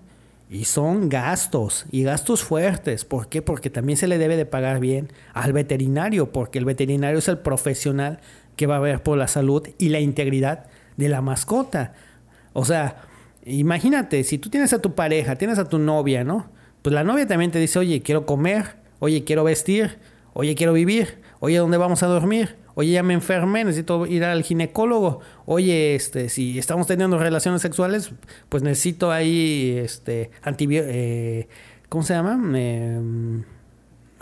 [0.48, 3.04] Y son gastos, y gastos fuertes.
[3.06, 3.40] ¿Por qué?
[3.40, 7.38] Porque también se le debe de pagar bien al veterinario, porque el veterinario es el
[7.38, 8.20] profesional
[8.56, 11.94] que va a ver por la salud y la integridad de la mascota.
[12.52, 12.96] O sea,
[13.44, 16.50] imagínate, si tú tienes a tu pareja, tienes a tu novia, ¿no?
[16.82, 19.98] Pues la novia también te dice, oye, quiero comer, oye, quiero vestir,
[20.32, 22.56] oye, quiero vivir, oye, ¿dónde vamos a dormir?
[22.74, 25.20] Oye, ya me enfermé, necesito ir al ginecólogo.
[25.44, 28.12] Oye, este, si estamos teniendo relaciones sexuales,
[28.48, 31.48] pues necesito ahí, este, antibióticos, eh,
[31.88, 32.40] ¿cómo se llama?
[32.58, 33.42] Eh,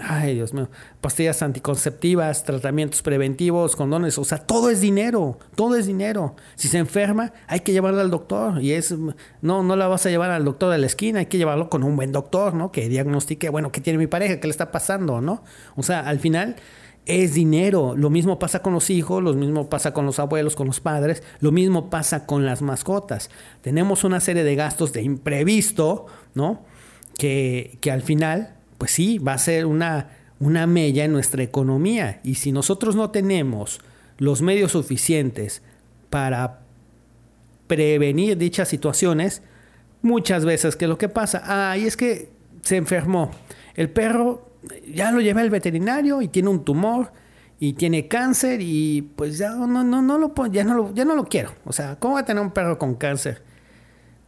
[0.03, 0.69] ay, Dios mío,
[1.01, 6.37] pastillas anticonceptivas, tratamientos preventivos, condones, o sea, todo es dinero, todo es dinero.
[6.57, 8.95] Si se enferma, hay que llevarla al doctor y es,
[9.43, 11.83] no, no la vas a llevar al doctor de la esquina, hay que llevarlo con
[11.83, 12.73] un buen doctor, ¿no?
[12.73, 14.41] Que diagnostique, bueno, ¿qué tiene mi pareja?
[14.41, 15.43] ¿Qué le está pasando, no?
[15.77, 16.57] O sea, al final
[17.07, 17.95] es dinero.
[17.97, 21.23] Lo mismo pasa con los hijos, lo mismo pasa con los abuelos, con los padres,
[21.41, 23.31] lo mismo pasa con las mascotas.
[23.63, 26.65] Tenemos una serie de gastos de imprevisto, ¿no?
[27.19, 32.19] Que, que al final, pues sí, va a ser una, una mella en nuestra economía.
[32.25, 33.79] Y si nosotros no tenemos
[34.17, 35.61] los medios suficientes
[36.09, 36.61] para
[37.67, 39.43] prevenir dichas situaciones,
[40.01, 41.43] muchas veces, ¿qué es lo que pasa?
[41.45, 42.31] Ah, y es que
[42.63, 43.31] se enfermó.
[43.75, 44.49] El perro
[44.91, 47.13] ya lo llevé al veterinario y tiene un tumor
[47.59, 51.15] y tiene cáncer y pues ya no, no, no lo, ya no lo, ya no
[51.17, 51.53] lo quiero.
[51.67, 53.43] O sea, ¿cómo va a tener un perro con cáncer?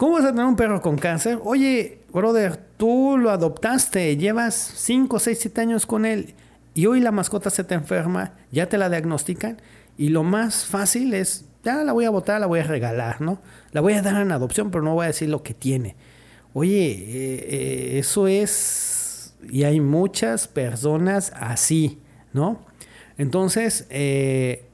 [0.02, 1.38] ¿Cómo vas a tener un perro con cáncer?
[1.44, 6.34] Oye, brother, tú lo adoptaste, llevas 5, 6, 7 años con él
[6.74, 9.62] y hoy la mascota se te enferma, ya te la diagnostican
[9.96, 13.40] y lo más fácil es, ya la voy a botar, la voy a regalar, ¿no?
[13.70, 15.94] La voy a dar en adopción, pero no voy a decir lo que tiene.
[16.52, 17.46] Oye, eh,
[17.94, 22.00] eh, eso es y hay muchas personas así,
[22.32, 22.66] ¿no?
[23.18, 24.64] Entonces, eh,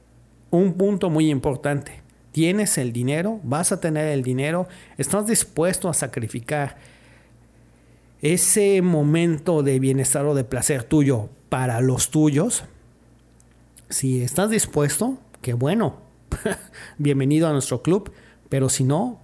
[0.49, 2.01] un punto muy importante.
[2.31, 6.77] Tienes el dinero, vas a tener el dinero, estás dispuesto a sacrificar
[8.21, 12.65] ese momento de bienestar o de placer tuyo para los tuyos.
[13.89, 15.97] Si estás dispuesto, qué bueno,
[16.97, 18.11] bienvenido a nuestro club,
[18.49, 19.19] pero si no,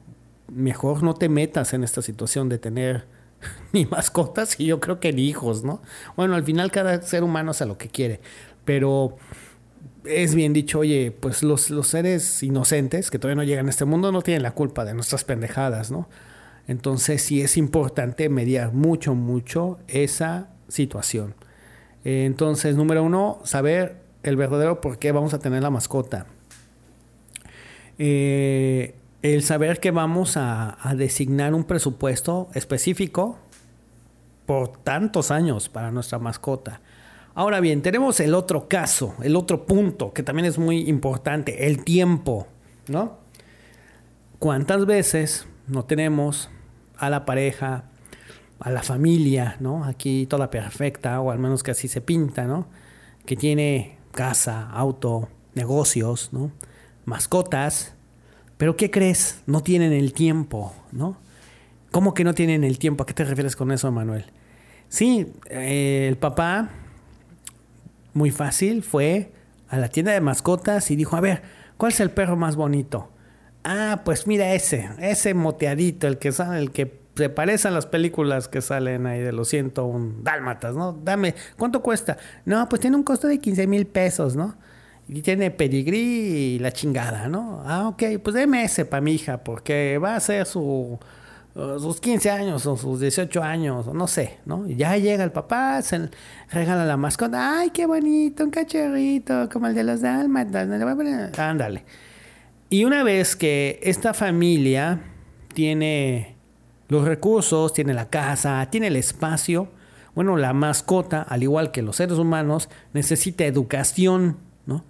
[0.47, 3.05] mejor no te metas en esta situación de tener
[3.73, 5.81] ni mascotas y yo creo que ni hijos, ¿no?
[6.15, 8.21] Bueno, al final cada ser humano hace lo que quiere,
[8.63, 9.17] pero
[10.07, 13.85] es bien dicho, oye, pues los, los seres inocentes que todavía no llegan a este
[13.85, 16.07] mundo no tienen la culpa de nuestras pendejadas, ¿no?
[16.67, 21.35] Entonces sí es importante mediar mucho, mucho esa situación.
[22.03, 26.27] Entonces, número uno, saber el verdadero por qué vamos a tener la mascota.
[27.97, 33.39] Eh, el saber que vamos a, designar un presupuesto específico
[34.45, 36.79] por tantos años para nuestra mascota.
[37.37, 41.83] Ahora bien, tenemos el otro caso, el otro punto que también es muy importante, el
[41.83, 42.47] tiempo,
[42.87, 43.17] ¿no?
[44.39, 46.49] ¿Cuántas veces no tenemos
[46.97, 47.89] a la pareja,
[48.59, 49.83] a la familia, ¿no?
[49.83, 52.67] Aquí toda perfecta, o al menos que así se pinta, ¿no?
[53.25, 56.51] Que tiene casa, auto, negocios, ¿no?
[57.03, 57.95] Mascotas,
[58.55, 59.41] pero ¿qué crees?
[59.45, 61.17] No tienen el tiempo, ¿no?
[61.91, 63.03] ¿Cómo que no tienen el tiempo?
[63.03, 64.25] ¿A qué te refieres con eso, Manuel?
[64.87, 66.69] Sí, eh, el papá,
[68.15, 69.31] muy fácil, fue
[69.69, 71.43] a la tienda de mascotas y dijo, a ver,
[71.77, 73.11] ¿cuál es el perro más bonito?
[73.63, 77.85] Ah, pues mira ese, ese moteadito, el que sale, el que se parece a las
[77.85, 80.93] películas que salen ahí de los 101 dálmatas, ¿no?
[80.93, 82.17] Dame, ¿cuánto cuesta?
[82.45, 84.55] No, pues tiene un costo de 15 mil pesos, ¿no?
[85.07, 87.61] y tiene pedigrí y la chingada, ¿no?
[87.65, 90.99] Ah, ok, pues déme ese para mi hija, porque va a ser su,
[91.55, 94.67] sus 15 años o sus 18 años, o no sé, ¿no?
[94.67, 96.09] Y ya llega el papá, se
[96.51, 100.67] regala la mascota, ay, qué bonito, un cachorrito, como el de los dálmatas,
[101.37, 101.85] ándale.
[102.69, 104.99] Y una vez que esta familia
[105.53, 106.35] tiene
[106.89, 109.69] los recursos, tiene la casa, tiene el espacio,
[110.13, 114.83] bueno, la mascota, al igual que los seres humanos, necesita educación, ¿no?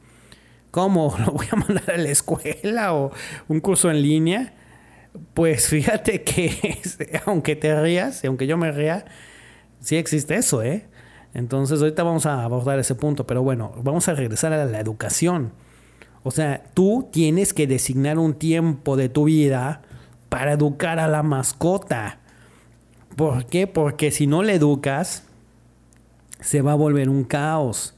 [0.72, 1.16] ¿Cómo?
[1.26, 3.12] ¿Lo voy a mandar a la escuela o
[3.48, 4.54] un curso en línea?
[5.34, 6.80] Pues fíjate que,
[7.26, 9.06] aunque te rías, y aunque yo me ría,
[9.80, 10.88] sí existe eso, ¿eh?
[11.34, 15.52] Entonces ahorita vamos a abordar ese punto, pero bueno, vamos a regresar a la educación.
[16.24, 19.82] O sea, tú tienes que designar un tiempo de tu vida
[20.30, 22.20] para educar a la mascota.
[23.16, 23.68] ¿Por qué?
[23.68, 25.26] Porque si no le educas,
[26.40, 27.96] se va a volver un caos.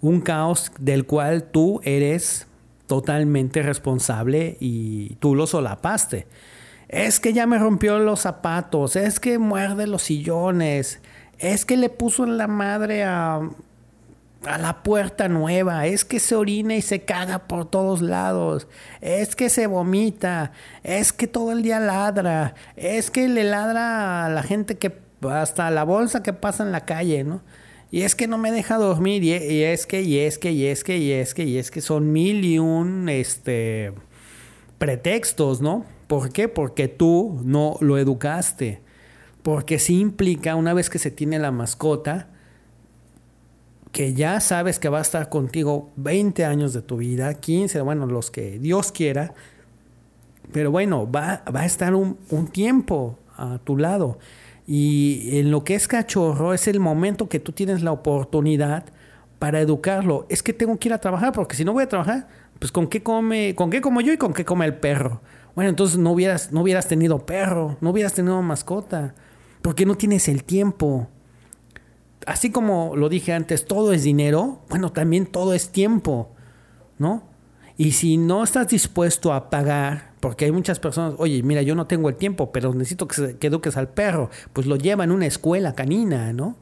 [0.00, 2.46] Un caos del cual tú eres
[2.90, 6.26] totalmente responsable y tú lo solapaste.
[6.88, 11.00] Es que ya me rompió los zapatos, es que muerde los sillones,
[11.38, 13.42] es que le puso en la madre a,
[14.44, 18.66] a la puerta nueva, es que se orina y se caga por todos lados,
[19.00, 20.50] es que se vomita,
[20.82, 24.98] es que todo el día ladra, es que le ladra a la gente que
[25.30, 27.40] hasta la bolsa que pasa en la calle, ¿no?
[27.90, 30.84] Y es que no me deja dormir, y, es que, y es que, y es
[30.84, 33.92] que, y es que, y es que son mil y un este,
[34.78, 35.84] pretextos, ¿no?
[36.06, 36.48] ¿Por qué?
[36.48, 38.80] Porque tú no lo educaste.
[39.42, 42.28] Porque sí implica, una vez que se tiene la mascota,
[43.90, 48.06] que ya sabes que va a estar contigo 20 años de tu vida, 15, bueno,
[48.06, 49.34] los que Dios quiera,
[50.52, 54.18] pero bueno, va, va a estar un, un tiempo a tu lado.
[54.72, 58.84] Y en lo que es cachorro es el momento que tú tienes la oportunidad
[59.40, 60.26] para educarlo.
[60.28, 62.28] Es que tengo que ir a trabajar porque si no voy a trabajar,
[62.60, 65.22] pues con qué come, con qué como yo y con qué come el perro.
[65.56, 69.16] Bueno, entonces no hubieras, no hubieras tenido perro, no hubieras tenido mascota,
[69.60, 71.08] porque no tienes el tiempo.
[72.24, 76.30] Así como lo dije antes, todo es dinero, bueno, también todo es tiempo,
[76.96, 77.24] ¿no?
[77.76, 81.86] Y si no estás dispuesto a pagar, porque hay muchas personas, oye, mira, yo no
[81.86, 85.74] tengo el tiempo, pero necesito que, eduques al perro, pues lo lleva en una escuela
[85.74, 86.56] canina, ¿no?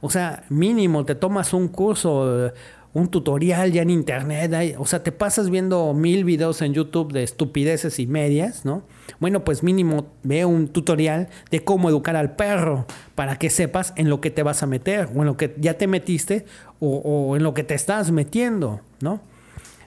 [0.00, 2.52] O sea, mínimo te tomas un curso,
[2.92, 7.22] un tutorial ya en internet, o sea, te pasas viendo mil videos en YouTube de
[7.22, 8.82] estupideces y medias, ¿no?
[9.20, 14.10] Bueno, pues mínimo ve un tutorial de cómo educar al perro para que sepas en
[14.10, 16.44] lo que te vas a meter, o en lo que ya te metiste,
[16.80, 19.20] o, o en lo que te estás metiendo, ¿no?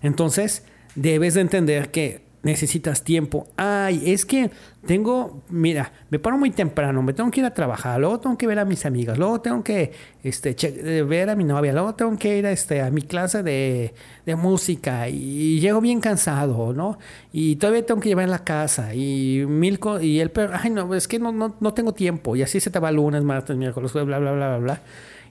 [0.02, 0.64] Entonces,
[0.96, 3.48] debes de entender que necesitas tiempo.
[3.58, 4.50] Ay, es que
[4.86, 8.48] tengo, mira, me paro muy temprano, me tengo que ir a trabajar, luego tengo que
[8.48, 9.92] ver a mis amigas, luego tengo que
[10.24, 13.94] este, eh, ver a mi novia, luego tengo que ir este, a mi clase de,
[14.38, 16.98] música y, llego bien cansado, ¿no?
[17.34, 20.94] Y todavía tengo que llevar en la casa y mil y el perro, ay, no,
[20.96, 23.92] es que no, no, no tengo tiempo y así se te va lunes, martes, miércoles,
[23.92, 24.82] bla, bla, bla, bla, bla.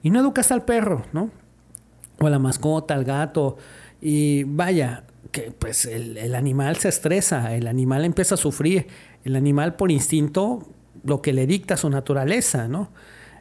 [0.03, 1.31] Y no educas al perro, ¿no?
[2.19, 3.57] O a la mascota, al gato.
[3.99, 8.87] Y vaya, que pues el, animal se estresa, el animal empieza a sufrir,
[9.23, 10.67] el animal por instinto
[11.03, 12.89] lo que le dicta su naturaleza, ¿no?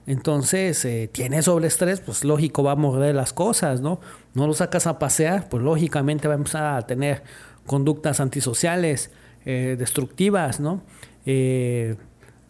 [0.07, 4.01] Entonces, eh, tiene sobreestrés, pues lógico va a morder las cosas, ¿no?
[4.35, 7.25] No lo sacas a pasear, pues lógicamente va a empezar a tener
[7.67, 9.11] conductas antisociales,
[9.45, 10.83] eh, destructivas, ¿no?
[11.25, 11.97] Eh,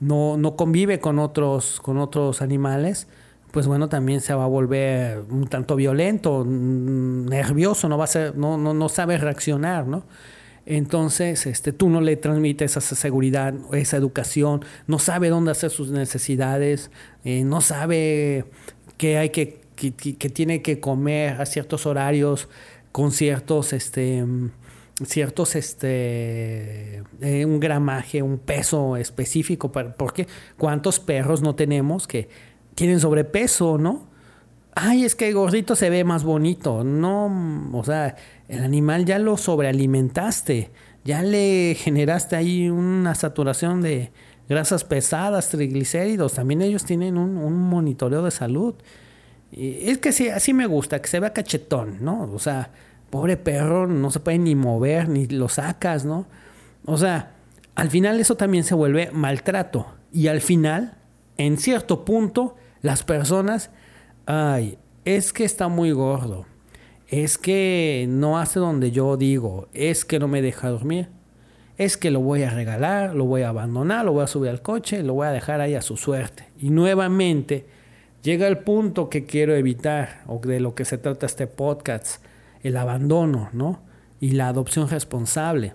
[0.01, 0.37] ¿no?
[0.37, 3.09] No convive con otros, con otros animales,
[3.57, 8.36] pues bueno, también se va a volver un tanto violento, nervioso, no va a ser,
[8.36, 10.04] no, no, no sabe reaccionar, ¿no?
[10.66, 15.90] Entonces, este, tú no le transmites esa seguridad, esa educación, no sabe dónde hacer sus
[15.90, 16.90] necesidades,
[17.24, 18.44] eh, no sabe
[18.98, 19.90] que hay que, que,
[20.28, 22.50] tiene que comer a ciertos horarios,
[22.92, 24.22] con ciertos, este,
[25.02, 30.26] ciertos, este, eh, un gramaje, un peso específico, porque
[30.59, 32.28] cuántos perros no tenemos que
[32.76, 34.06] tienen sobrepeso, ¿no?
[34.76, 36.84] Ay, es que el gordito se ve más bonito.
[36.84, 38.14] No, o sea,
[38.46, 40.70] el animal ya lo sobrealimentaste,
[41.02, 44.12] ya le generaste ahí una saturación de
[44.48, 46.34] grasas pesadas, triglicéridos.
[46.34, 48.74] También ellos tienen un, monitoreo de salud.
[49.50, 52.30] Es que sí, así me gusta, que se vea cachetón, ¿no?
[52.30, 52.70] O sea,
[53.08, 56.26] pobre perro, no se puede ni mover, ni lo sacas, ¿no?
[56.84, 57.32] O sea,
[57.74, 59.86] al final eso también se vuelve maltrato.
[60.12, 60.98] Y al final,
[61.38, 63.70] en cierto punto, las personas,
[64.26, 66.46] ay, es que está muy gordo,
[67.08, 71.08] es que no hace donde yo digo, es que no me deja dormir,
[71.78, 74.62] es que lo voy a regalar, lo voy a abandonar, lo voy a subir al
[74.62, 76.48] coche, lo voy a dejar ahí a su suerte.
[76.58, 77.66] Y nuevamente
[78.22, 82.24] llega el punto que quiero evitar, o de lo que se trata este podcast,
[82.62, 83.82] el abandono, ¿no?
[84.20, 85.74] Y la adopción responsable.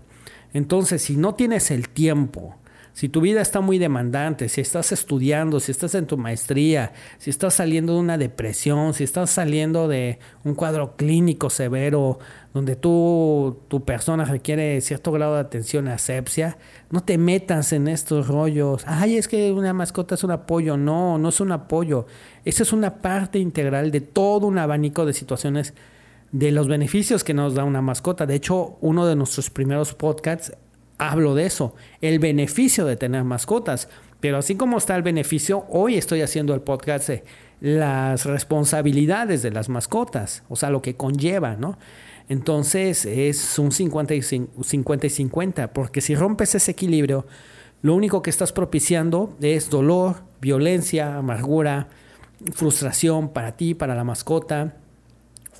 [0.53, 2.55] Entonces, si no tienes el tiempo,
[2.93, 7.29] si tu vida está muy demandante, si estás estudiando, si estás en tu maestría, si
[7.29, 12.19] estás saliendo de una depresión, si estás saliendo de un cuadro clínico severo
[12.53, 16.57] donde tú, tu persona requiere cierto grado de atención asepsia,
[16.89, 18.83] no te metas en estos rollos.
[18.85, 20.75] Ay, es que una mascota es un apoyo.
[20.75, 22.07] No, no es un apoyo.
[22.43, 25.73] Esa es una parte integral de todo un abanico de situaciones
[26.31, 28.25] de los beneficios que nos da una mascota.
[28.25, 30.53] De hecho, uno de nuestros primeros podcasts
[31.01, 33.89] hablo de eso, el beneficio de tener mascotas.
[34.19, 37.09] Pero así como está el beneficio, hoy estoy haciendo el podcast
[37.59, 41.77] las responsabilidades de las mascotas, o sea, lo que conlleva, ¿no?
[42.29, 47.25] Entonces es un 50 y 50, porque si rompes ese equilibrio,
[47.81, 51.89] lo único que estás propiciando es dolor, violencia, amargura,
[52.53, 54.75] frustración para ti, para la mascota,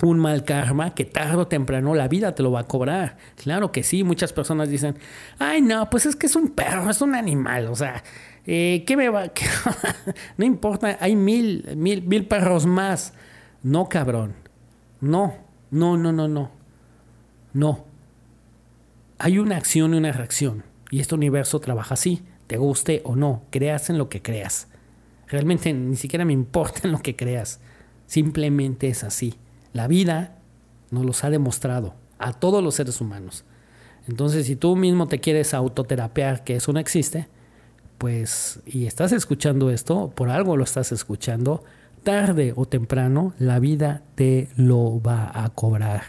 [0.02, 3.16] un mal karma que tarde o temprano la vida te lo va a cobrar.
[3.36, 4.96] Claro que sí, muchas personas dicen,
[5.38, 8.02] ay no, pues es que es un perro, es un animal, o sea,
[8.44, 9.30] eh, ¿qué me va?
[10.36, 13.14] no importa, hay mil, mil, mil perros más.
[13.62, 14.34] No, cabrón,
[15.00, 15.34] no,
[15.70, 16.50] no, no, no, no,
[17.52, 17.84] no.
[19.18, 23.44] Hay una acción y una reacción, y este universo trabaja así, te guste o no,
[23.50, 24.66] creas en lo que creas.
[25.28, 27.60] Realmente ni siquiera me importa en lo que creas,
[28.06, 29.36] simplemente es así.
[29.72, 30.38] La vida
[30.90, 33.44] nos los ha demostrado a todos los seres humanos.
[34.08, 37.28] Entonces, si tú mismo te quieres autoterapiar que eso no existe,
[37.98, 41.64] pues, y estás escuchando esto, por algo lo estás escuchando,
[42.02, 46.02] tarde o temprano la vida te lo va a cobrar.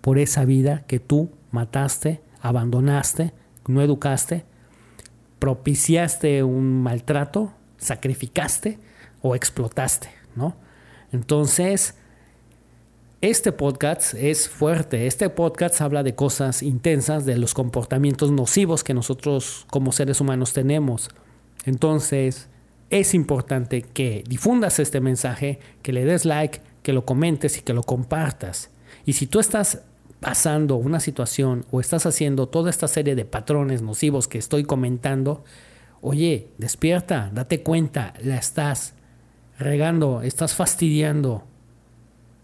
[0.00, 3.32] Por esa vida que tú mataste, abandonaste,
[3.66, 4.44] no educaste,
[5.38, 8.78] propiciaste un maltrato, sacrificaste
[9.20, 10.54] o explotaste, ¿no?
[11.10, 11.96] Entonces,
[13.30, 15.06] este podcast es fuerte.
[15.06, 20.52] Este podcast habla de cosas intensas, de los comportamientos nocivos que nosotros como seres humanos
[20.52, 21.08] tenemos.
[21.64, 22.50] Entonces,
[22.90, 27.72] es importante que difundas este mensaje, que le des like, que lo comentes y que
[27.72, 28.70] lo compartas.
[29.06, 29.80] Y si tú estás
[30.20, 35.44] pasando una situación o estás haciendo toda esta serie de patrones nocivos que estoy comentando,
[36.02, 38.96] oye, despierta, date cuenta, la estás
[39.58, 41.44] regando, estás fastidiando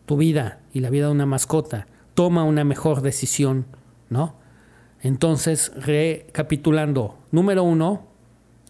[0.07, 3.67] tu vida y la vida de una mascota, toma una mejor decisión,
[4.09, 4.35] ¿no?
[5.03, 8.07] Entonces, recapitulando, número uno,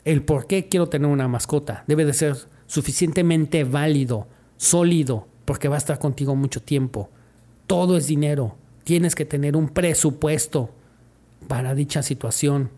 [0.04, 2.36] el por qué quiero tener una mascota debe de ser
[2.66, 7.10] suficientemente válido, sólido, porque va a estar contigo mucho tiempo.
[7.66, 10.70] Todo es dinero, tienes que tener un presupuesto
[11.48, 12.70] para dicha situación,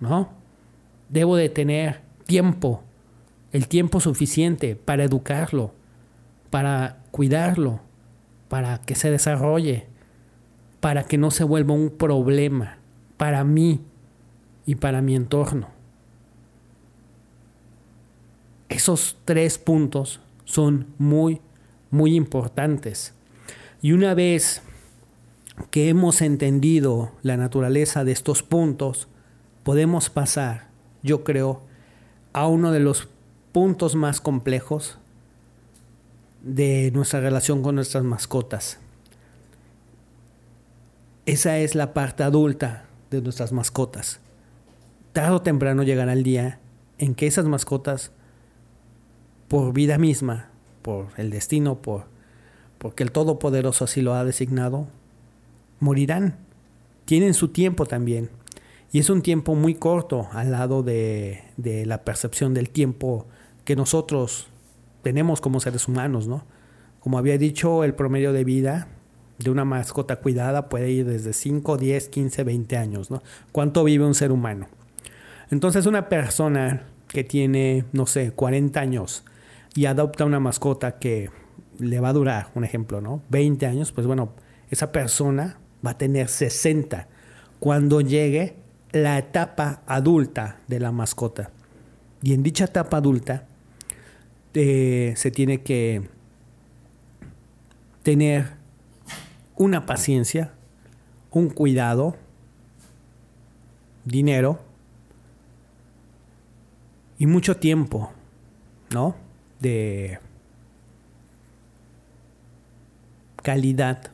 [0.00, 0.30] ¿no?
[1.08, 2.82] Debo de tener tiempo,
[3.52, 5.74] el tiempo suficiente para educarlo,
[6.50, 7.80] para cuidarlo,
[8.50, 9.86] para que se desarrolle,
[10.80, 12.78] para que no se vuelva un problema
[13.16, 13.80] para mí
[14.66, 15.68] y para mi entorno.
[18.68, 21.40] Esos tres puntos son muy,
[21.92, 23.14] muy importantes.
[23.82, 24.62] Y una vez
[25.70, 29.06] que hemos entendido la naturaleza de estos puntos,
[29.62, 30.70] podemos pasar,
[31.04, 31.62] yo creo,
[32.32, 33.08] a uno de los
[33.52, 34.98] puntos más complejos
[36.42, 38.78] de nuestra relación con nuestras mascotas.
[41.26, 44.20] Esa es la parte adulta de nuestras mascotas.
[45.12, 46.60] Tarde o temprano llegará el día
[46.98, 48.12] en que esas mascotas,
[49.48, 50.50] por vida misma,
[50.82, 52.04] por el destino, por
[52.80, 54.88] porque el Todopoderoso así lo ha designado,
[55.80, 56.38] morirán.
[57.04, 58.30] Tienen su tiempo también.
[58.90, 63.26] Y es un tiempo muy corto al lado de, de la percepción del tiempo
[63.66, 64.48] que nosotros
[65.02, 66.44] tenemos como seres humanos, ¿no?
[67.00, 68.88] Como había dicho, el promedio de vida
[69.38, 73.22] de una mascota cuidada puede ir desde 5, 10, 15, 20 años, ¿no?
[73.52, 74.68] ¿Cuánto vive un ser humano?
[75.50, 79.24] Entonces una persona que tiene, no sé, 40 años
[79.74, 81.30] y adopta una mascota que
[81.78, 83.22] le va a durar, un ejemplo, ¿no?
[83.30, 84.34] 20 años, pues bueno,
[84.70, 87.08] esa persona va a tener 60
[87.58, 88.56] cuando llegue
[88.92, 91.50] la etapa adulta de la mascota.
[92.22, 93.46] Y en dicha etapa adulta,
[94.52, 96.08] se tiene que
[98.02, 98.52] tener
[99.56, 100.52] una paciencia,
[101.30, 102.16] un cuidado,
[104.04, 104.58] dinero
[107.18, 108.10] y mucho tiempo,
[108.92, 109.14] ¿no?
[109.60, 110.18] De
[113.42, 114.10] calidad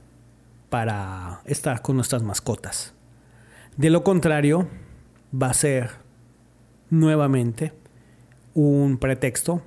[0.69, 2.93] para estar con nuestras mascotas.
[3.77, 4.69] De lo contrario,
[5.33, 5.91] va a ser
[6.91, 7.73] nuevamente
[8.55, 9.63] un pretexto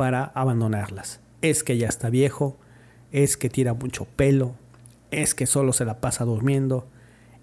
[0.00, 1.20] para abandonarlas.
[1.42, 2.56] Es que ya está viejo,
[3.12, 4.54] es que tira mucho pelo,
[5.10, 6.86] es que solo se la pasa durmiendo,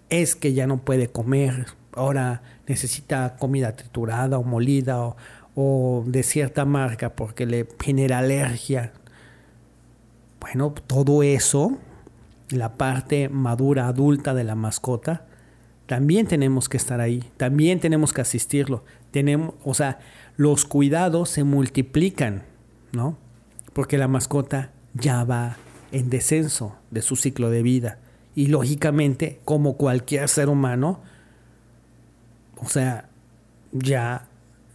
[0.10, 5.14] es que ya no puede comer, ahora necesita comida triturada o molida
[5.54, 8.92] o, de cierta marca porque le genera alergia.
[10.40, 11.78] Bueno, todo eso,
[12.50, 15.27] la parte madura, adulta de la mascota,
[15.88, 18.84] también tenemos que estar ahí, también tenemos que asistirlo.
[19.12, 20.00] Tenemos, o sea,
[20.36, 22.44] los cuidados se multiplican,
[22.92, 23.18] ¿no?
[23.74, 25.56] Porque la mascota ya va
[25.94, 28.00] en descenso de su ciclo de vida.
[28.36, 31.02] Y lógicamente, como cualquier ser humano,
[32.58, 33.10] o sea,
[33.72, 34.28] ya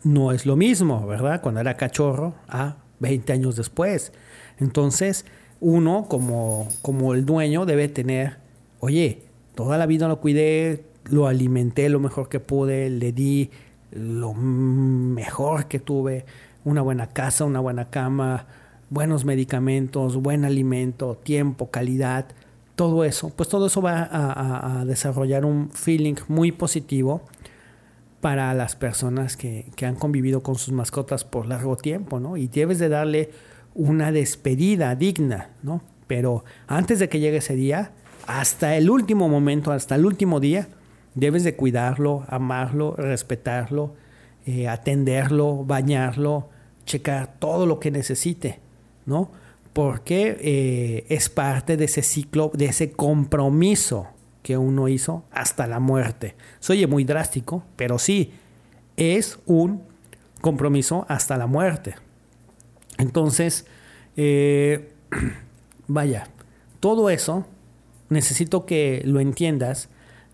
[0.05, 1.43] no es lo mismo, ¿verdad?
[1.43, 4.13] Cuando era cachorro, ah, 20 años después.
[4.59, 5.27] Entonces,
[5.61, 8.39] uno como, como el dueño debe tener,
[8.81, 9.23] oye,
[9.55, 13.51] toda la vida lo cuidé, lo alimenté lo mejor que pude, le di
[13.91, 16.25] lo mejor que tuve,
[16.65, 18.47] una buena casa, una buena cama,
[18.91, 22.27] buenos medicamentos, buen alimento, tiempo, calidad,
[22.75, 27.23] todo eso, pues todo eso va a, desarrollar un feeling muy positivo
[28.21, 32.37] para las personas que, que, han convivido con sus mascotas por largo tiempo, ¿no?
[32.37, 33.31] Y debes de darle
[33.75, 35.83] una despedida digna, ¿no?
[36.07, 37.93] Pero antes de que llegue ese día,
[38.27, 40.69] hasta el último momento, hasta el último día,
[41.15, 43.95] debes de cuidarlo, amarlo, respetarlo,
[44.47, 46.49] eh, atenderlo, bañarlo,
[46.85, 48.61] checar todo lo que necesite,
[49.07, 49.31] ¿no?
[49.73, 54.09] Porque eh, es parte de ese ciclo, de ese compromiso
[54.43, 56.35] que uno hizo hasta la muerte.
[56.61, 58.33] Se oye muy drástico, pero sí,
[58.97, 59.83] es un
[60.41, 61.95] compromiso hasta la muerte.
[62.99, 63.67] Entonces,
[64.17, 64.93] eh,
[65.87, 66.29] vaya,
[66.81, 67.47] todo eso
[68.09, 69.89] necesito que lo entiendas,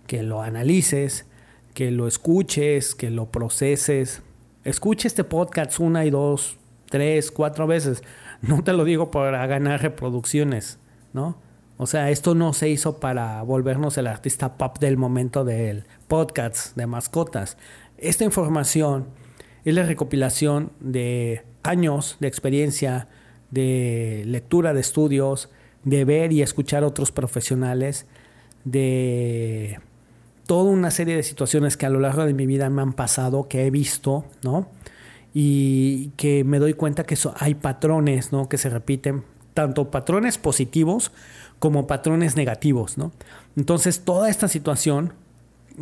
[0.08, 1.26] que lo analices,
[1.74, 4.22] que lo escuches, que lo proceses.
[4.64, 6.56] Escuche este podcast una y dos,
[6.90, 8.02] tres, cuatro veces.
[8.40, 10.78] No te lo digo para ganar reproducciones,
[11.12, 11.38] ¿no?
[11.76, 16.74] O sea, esto no se hizo para volvernos el artista pop del momento del podcast
[16.76, 17.56] de mascotas.
[17.98, 19.08] Esta información
[19.64, 23.08] es la recopilación de años de experiencia,
[23.50, 25.50] de lectura de estudios,
[25.84, 28.06] de ver y escuchar otros profesionales,
[28.64, 29.80] de
[30.48, 33.48] toda una serie de situaciones que a lo largo de mi vida me han pasado,
[33.48, 34.70] que he visto, ¿no?
[35.34, 38.48] Y que me doy cuenta que hay patrones, ¿no?
[38.48, 41.12] Que se repiten, tanto patrones positivos
[41.58, 43.12] como patrones negativos, ¿no?
[43.58, 45.12] Entonces, toda esta situación,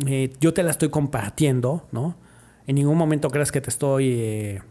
[0.05, 2.17] eh, yo te la estoy compartiendo, ¿no?
[2.67, 4.11] En ningún momento creas que te estoy...
[4.11, 4.61] Eh,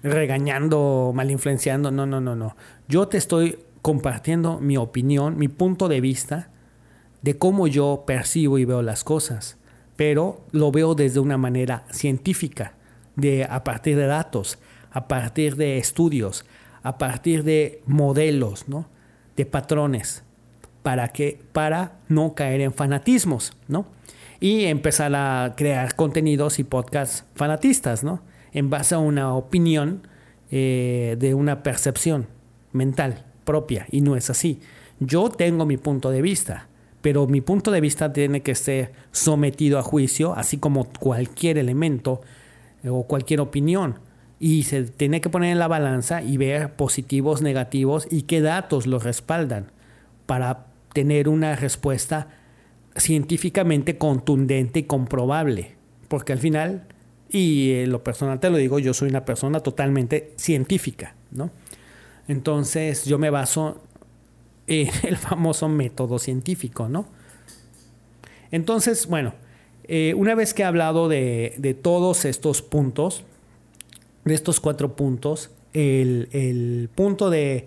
[0.00, 1.90] regañando, mal influenciando.
[1.90, 2.56] No, no, no, no.
[2.86, 6.50] Yo te estoy compartiendo mi opinión, mi punto de vista
[7.22, 9.58] de cómo yo percibo y veo las cosas,
[9.96, 12.74] pero lo veo desde una manera científica,
[13.16, 14.58] de a partir de datos,
[14.90, 16.44] a partir de estudios,
[16.82, 18.88] a partir de modelos, ¿no?
[19.36, 20.22] De patrones
[20.82, 23.86] para que para no caer en fanatismos, ¿no?
[24.40, 28.22] Y empezar a crear contenidos y podcasts fanatistas, ¿no?
[28.52, 30.06] en base a una opinión
[30.50, 32.26] eh, de una percepción
[32.72, 34.60] mental propia y no es así.
[35.00, 36.67] Yo tengo mi punto de vista,
[37.00, 42.20] pero mi punto de vista tiene que ser sometido a juicio, así como cualquier elemento
[42.82, 44.00] eh, o cualquier opinión.
[44.40, 48.86] Y se tiene que poner en la balanza y ver positivos, negativos y qué datos
[48.86, 49.72] los respaldan
[50.26, 52.28] para tener una respuesta
[52.96, 55.76] científicamente contundente y comprobable.
[56.08, 56.86] Porque al final
[57.30, 61.50] y en lo personal te lo digo, yo soy una persona totalmente científica, ¿no?
[62.26, 63.82] Entonces yo me baso
[64.68, 67.08] en el famoso método científico, ¿no?
[68.50, 69.34] Entonces, bueno,
[69.84, 73.24] eh, una vez que he hablado de, todos estos puntos,
[74.24, 77.66] de estos cuatro puntos, el, punto de,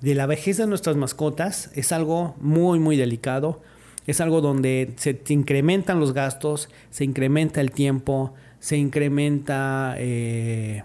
[0.00, 3.60] de, la vejez de nuestras mascotas es algo muy, muy delicado.
[4.06, 10.84] Es algo donde se incrementan los gastos, se incrementa el tiempo, se incrementa eh,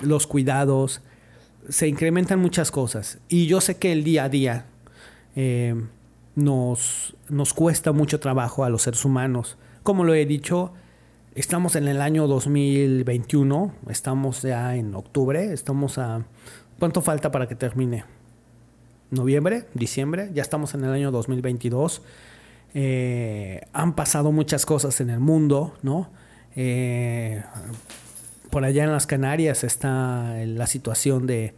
[0.00, 1.02] los cuidados,
[1.68, 3.18] se incrementan muchas cosas.
[3.28, 4.66] Y yo sé que el día a día
[5.36, 5.74] eh,
[6.34, 9.58] nos, nos cuesta mucho trabajo a los seres humanos.
[9.82, 10.72] Como lo he dicho,
[11.34, 16.24] estamos en el año 2021, estamos ya en octubre, estamos a...
[16.78, 18.04] ¿Cuánto falta para que termine?
[19.10, 19.66] ¿Noviembre?
[19.74, 20.30] ¿Diciembre?
[20.32, 22.02] Ya estamos en el año 2022.
[22.74, 26.10] Eh, han pasado muchas cosas en el mundo, ¿no?
[26.56, 27.42] Eh,
[28.50, 31.54] por allá en las Canarias está la situación de,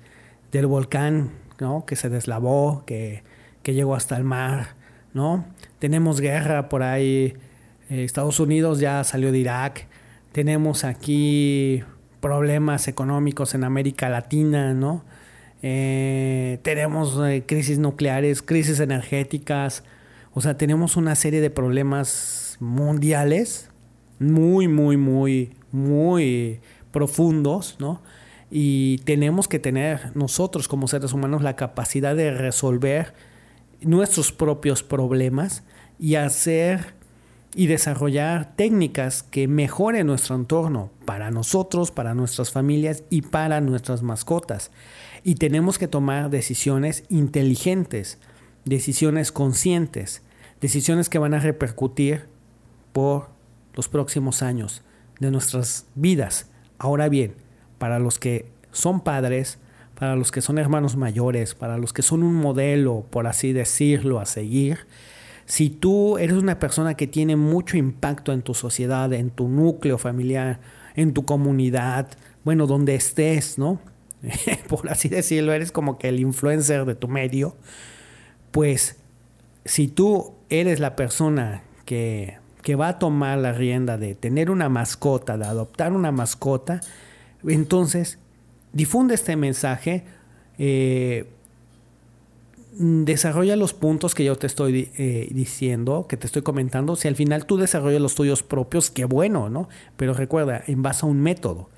[0.53, 1.87] del volcán, ¿no?
[1.87, 3.23] Que se deslavó, que,
[3.65, 4.77] que llegó hasta el mar,
[5.13, 5.45] ¿no?
[5.81, 7.35] Tenemos guerra por ahí.
[7.91, 9.89] Eh, Estados Unidos ya salió de Irak.
[10.31, 11.83] Tenemos aquí
[12.21, 15.05] problemas económicos en América Latina, ¿no?
[15.63, 19.83] Eh, tenemos crisis nucleares, crisis energéticas.
[20.33, 23.71] O sea, tenemos una serie de problemas mundiales
[24.19, 26.61] muy, muy, muy, muy
[26.93, 28.03] profundos, ¿no?
[28.51, 33.15] Y tenemos que tener nosotros como seres humanos la capacidad de resolver
[33.85, 35.63] nuestros propios problemas
[35.99, 36.95] y hacer
[37.55, 44.03] y desarrollar técnicas que mejoren nuestro entorno para nosotros, para nuestras familias y para nuestras
[44.03, 44.73] mascotas.
[45.23, 48.19] Y tenemos que tomar decisiones inteligentes,
[48.65, 50.23] decisiones conscientes,
[50.61, 52.27] decisiones que van a repercutir
[52.93, 53.29] por
[53.75, 54.83] los próximos años
[55.21, 56.51] de nuestras vidas.
[56.79, 57.35] Ahora bien,
[57.79, 59.59] para los que son padres,
[59.99, 64.21] para los que son hermanos mayores, para los que son un modelo, por así decirlo,
[64.21, 64.87] a seguir,
[65.47, 69.99] si tú eres una persona que tiene mucho impacto en tu sociedad, en tu núcleo
[69.99, 70.61] familiar,
[70.95, 72.09] en tu comunidad,
[72.45, 73.81] bueno, donde estés, ¿no?
[74.69, 77.57] por así decirlo, eres como que el influencer de tu medio,
[78.51, 78.97] pues
[79.65, 84.69] si tú eres la persona que, que va a tomar la rienda de tener una
[84.69, 86.81] mascota, de adoptar una mascota,
[87.47, 88.19] entonces
[88.75, 90.05] difunde este mensaje,
[90.59, 91.27] eh,
[92.77, 96.97] desarrolla los puntos que yo te estoy eh, diciendo, que te estoy comentando.
[96.97, 99.69] Si al final tú desarrollas los tuyos propios, qué bueno, ¿no?
[99.97, 101.71] Pero recuerda, en base a un método.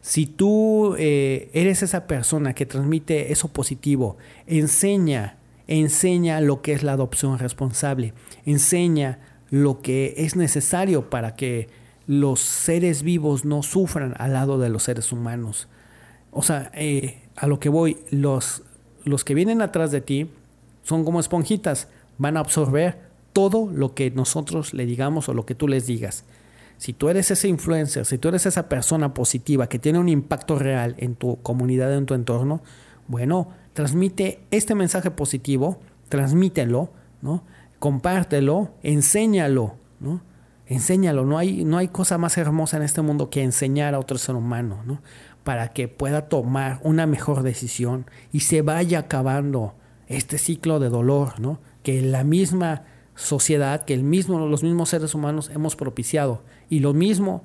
[0.00, 6.82] Si tú eh, eres esa persona que transmite eso positivo, enseña, enseña lo que es
[6.82, 8.12] la adopción responsable,
[8.44, 9.18] enseña
[9.50, 11.68] lo que es necesario para que
[12.06, 15.68] los seres vivos no sufran al lado de los seres humanos.
[16.34, 18.62] O sea, eh, a lo que voy, los,
[19.04, 20.30] los que vienen atrás de ti
[20.82, 22.98] son como esponjitas, van a absorber
[23.32, 26.24] todo lo que nosotros le digamos o lo que tú les digas.
[26.76, 30.58] Si tú eres ese influencer, si tú eres esa persona positiva que tiene un impacto
[30.58, 32.62] real en tu comunidad, en tu entorno,
[33.06, 36.90] bueno, transmite este mensaje positivo, transmítelo,
[37.22, 37.44] ¿no?
[37.78, 40.22] Compártelo, enséñalo, ¿no?
[40.66, 44.16] Enséñalo, no hay, no hay cosa más hermosa en este mundo que enseñar a otro
[44.18, 45.00] ser humano, ¿no?
[45.44, 49.74] Para que pueda tomar una mejor decisión y se vaya acabando
[50.08, 51.60] este ciclo de dolor, ¿no?
[51.82, 52.84] Que la misma
[53.14, 56.42] sociedad, que el mismo, los mismos seres humanos hemos propiciado.
[56.68, 57.44] Y lo mismo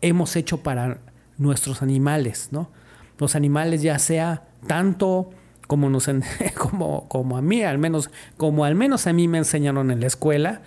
[0.00, 1.00] hemos hecho para
[1.38, 2.70] nuestros animales, ¿no?
[3.18, 5.30] Los animales ya sea tanto
[5.66, 6.08] como, nos,
[6.58, 10.06] como, como a mí, al menos, como al menos a mí me enseñaron en la
[10.06, 10.62] escuela,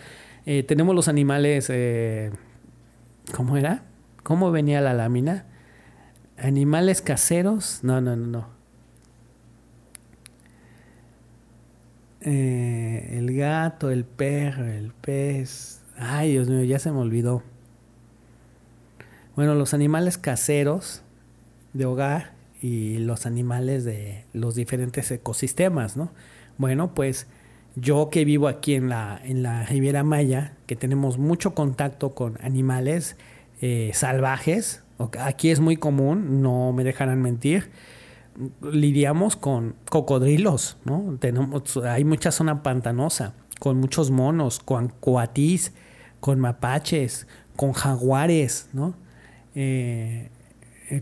[0.45, 2.31] eh, tenemos los animales, eh,
[3.35, 3.83] ¿cómo era?
[4.23, 5.45] ¿Cómo venía la lámina?
[6.37, 8.57] Animales caseros, no, no, no, no.
[12.21, 15.81] Eh, el gato, el perro, el pez.
[15.97, 17.41] Ay, Dios mío, ya se me olvidó.
[19.35, 21.03] Bueno, los animales caseros
[21.73, 26.11] de hogar y los animales de los diferentes ecosistemas, ¿no?
[26.57, 27.27] Bueno, pues
[27.75, 32.39] yo que vivo aquí en la, en la Riviera Maya, que tenemos mucho contacto con
[32.41, 33.15] animales
[33.61, 34.83] eh, salvajes,
[35.19, 37.71] aquí es muy común, no me dejarán mentir,
[38.61, 41.17] lidiamos con cocodrilos, ¿no?
[41.19, 45.73] Tenemos, hay mucha zona pantanosa, con muchos monos, con coatís,
[46.19, 48.95] con mapaches, con jaguares, ¿no?
[49.55, 50.29] Eh,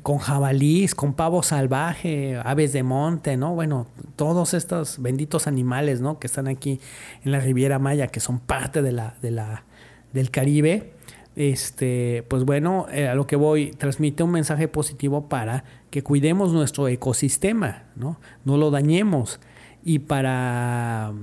[0.01, 3.53] con jabalís, con pavo salvaje, aves de monte, ¿no?
[3.53, 6.17] Bueno, todos estos benditos animales, ¿no?
[6.17, 6.79] Que están aquí
[7.23, 9.65] en la Riviera Maya, que son parte de la, de la,
[10.11, 10.94] del Caribe,
[11.35, 16.53] este, pues bueno, eh, a lo que voy, transmite un mensaje positivo para que cuidemos
[16.53, 18.19] nuestro ecosistema, ¿no?
[18.45, 19.39] No lo dañemos.
[19.83, 21.13] Y para...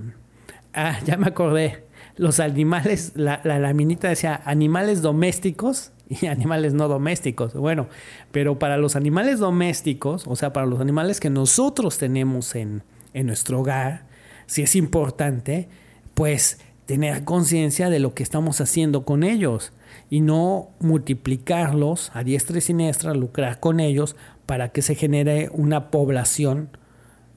[0.75, 1.85] Ah, ya me acordé.
[2.17, 7.55] Los animales, la, la laminita decía animales domésticos y animales no domésticos.
[7.55, 7.89] Bueno,
[8.33, 12.83] pero para los animales domésticos, o sea, para los animales que nosotros tenemos en,
[13.15, 14.05] en nuestro hogar,
[14.45, 15.69] si es importante,
[16.13, 19.73] pues tener conciencia de lo que estamos haciendo con ellos
[20.13, 25.91] y no multiplicarlos a diestra y siniestra, lucrar con ellos para que se genere una
[25.91, 26.69] población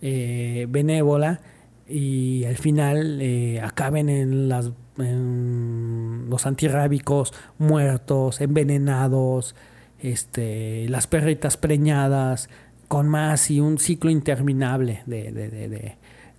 [0.01, 1.39] eh, benévola
[1.87, 9.55] y al final eh, acaben en, las, los antirrábicos muertos, envenenados,
[9.99, 12.49] este, las perritas preñadas,
[12.89, 15.31] con más y un ciclo interminable de,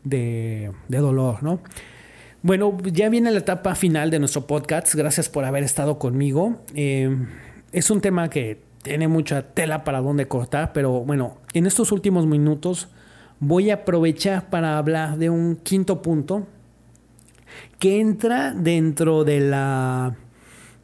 [0.05, 1.61] de, de dolor, ¿no?
[2.47, 4.95] Bueno, ya viene la etapa final de nuestro podcast.
[4.95, 6.61] Gracias por haber estado conmigo.
[6.77, 7.11] Eh,
[7.73, 12.25] es un tema que tiene mucha tela para donde cortar, pero bueno, en estos últimos
[12.25, 12.87] minutos
[13.41, 16.47] voy a aprovechar para hablar de un quinto punto
[17.81, 20.15] que entra dentro de la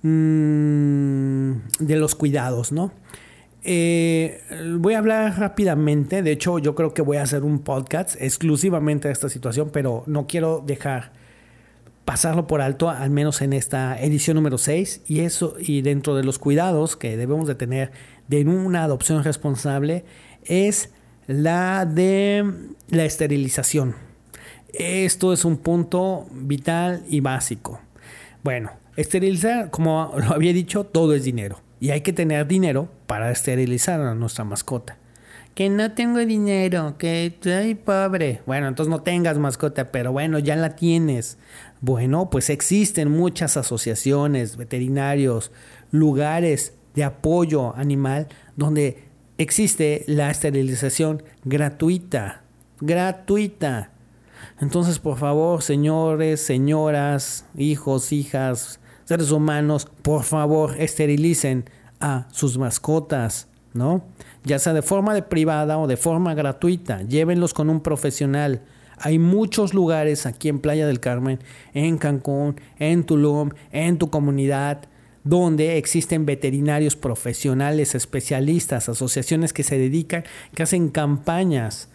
[0.03, 2.91] mm, de los cuidados, ¿no?
[3.63, 4.41] Eh,
[4.81, 9.07] voy a hablar rápidamente, de hecho yo creo que voy a hacer un podcast exclusivamente
[9.07, 11.22] de esta situación, pero no quiero dejar
[12.05, 16.25] pasarlo por alto, al menos en esta edición número 6, y eso, y dentro de
[16.25, 17.93] los cuidados que debemos de tener
[18.29, 20.05] de una adopción responsable,
[20.45, 20.91] es
[21.27, 22.45] la de
[22.89, 23.95] la esterilización.
[24.73, 27.81] Esto es un punto vital y básico.
[28.43, 31.61] Bueno, esterilizar, como lo había dicho, todo es dinero.
[31.79, 34.97] Y hay que tener dinero para esterilizar a nuestra mascota
[35.55, 38.43] que no tengo dinero, que soy pobre.
[38.47, 41.39] Bueno, entonces no tengas mascota, pero bueno, ya la tienes.
[41.83, 45.51] Bueno, pues existen muchas asociaciones, veterinarios,
[45.91, 52.45] lugares de apoyo animal donde existe la esterilización gratuita.
[52.81, 53.91] Gratuita.
[54.61, 61.69] Entonces, por favor, señores, señoras, hijos, hijas, seres humanos, por favor, esterilicen
[61.99, 64.05] a sus mascotas, ¿no?
[64.45, 67.03] Ya sea de forma de privada o de forma gratuita.
[67.03, 68.63] Llévenlos con un profesional.
[69.05, 71.41] Hay muchos lugares aquí en Playa del Carmen,
[71.75, 74.83] en Cancún, en Tulum, en tu comunidad,
[75.25, 80.23] donde existen veterinarios profesionales, especialistas, asociaciones que se dedican,
[80.55, 81.89] que hacen campañas,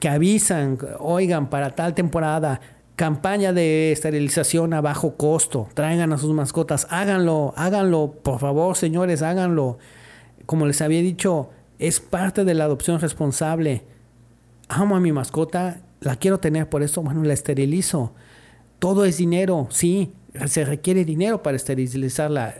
[0.00, 2.60] que avisan, oigan, para tal temporada,
[2.96, 9.22] campaña de esterilización a bajo costo, traigan a sus mascotas, háganlo, háganlo, por favor, señores,
[9.22, 9.78] háganlo.
[10.44, 13.84] Como les había dicho, es parte de la adopción responsable.
[14.68, 18.14] Amo a mi mascota, la quiero tener, por eso, bueno, la esterilizo.
[18.78, 20.12] Todo es dinero, sí,
[20.46, 22.54] se requiere dinero para esterilizarla.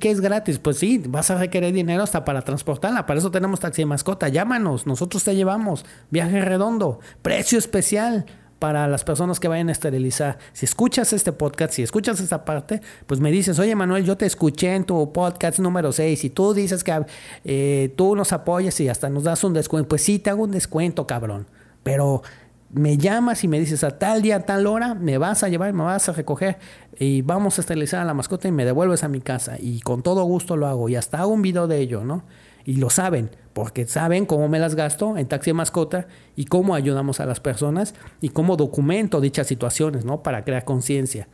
[0.00, 0.58] ¿Qué es gratis?
[0.58, 3.06] Pues sí, vas a requerir dinero hasta para transportarla.
[3.06, 4.28] Para eso tenemos taxi de mascota.
[4.28, 5.84] Llámanos, nosotros te llevamos.
[6.10, 8.24] Viaje redondo, precio especial
[8.58, 10.38] para las personas que vayan a esterilizar.
[10.52, 14.26] Si escuchas este podcast, si escuchas esta parte, pues me dices, oye Manuel, yo te
[14.26, 17.04] escuché en tu podcast número 6 y tú dices que
[17.44, 19.88] eh, tú nos apoyas y hasta nos das un descuento.
[19.88, 21.46] Pues sí, te hago un descuento, cabrón.
[21.82, 22.22] Pero
[22.70, 25.72] me llamas y me dices a tal día, a tal hora, me vas a llevar,
[25.72, 26.58] me vas a recoger
[26.98, 29.56] y vamos a esterilizar a la mascota y me devuelves a mi casa.
[29.58, 32.24] Y con todo gusto lo hago y hasta hago un video de ello, ¿no?
[32.64, 36.06] Y lo saben, porque saben cómo me las gasto en taxi de mascota
[36.36, 40.22] y cómo ayudamos a las personas y cómo documento dichas situaciones, ¿no?
[40.22, 41.28] Para crear conciencia.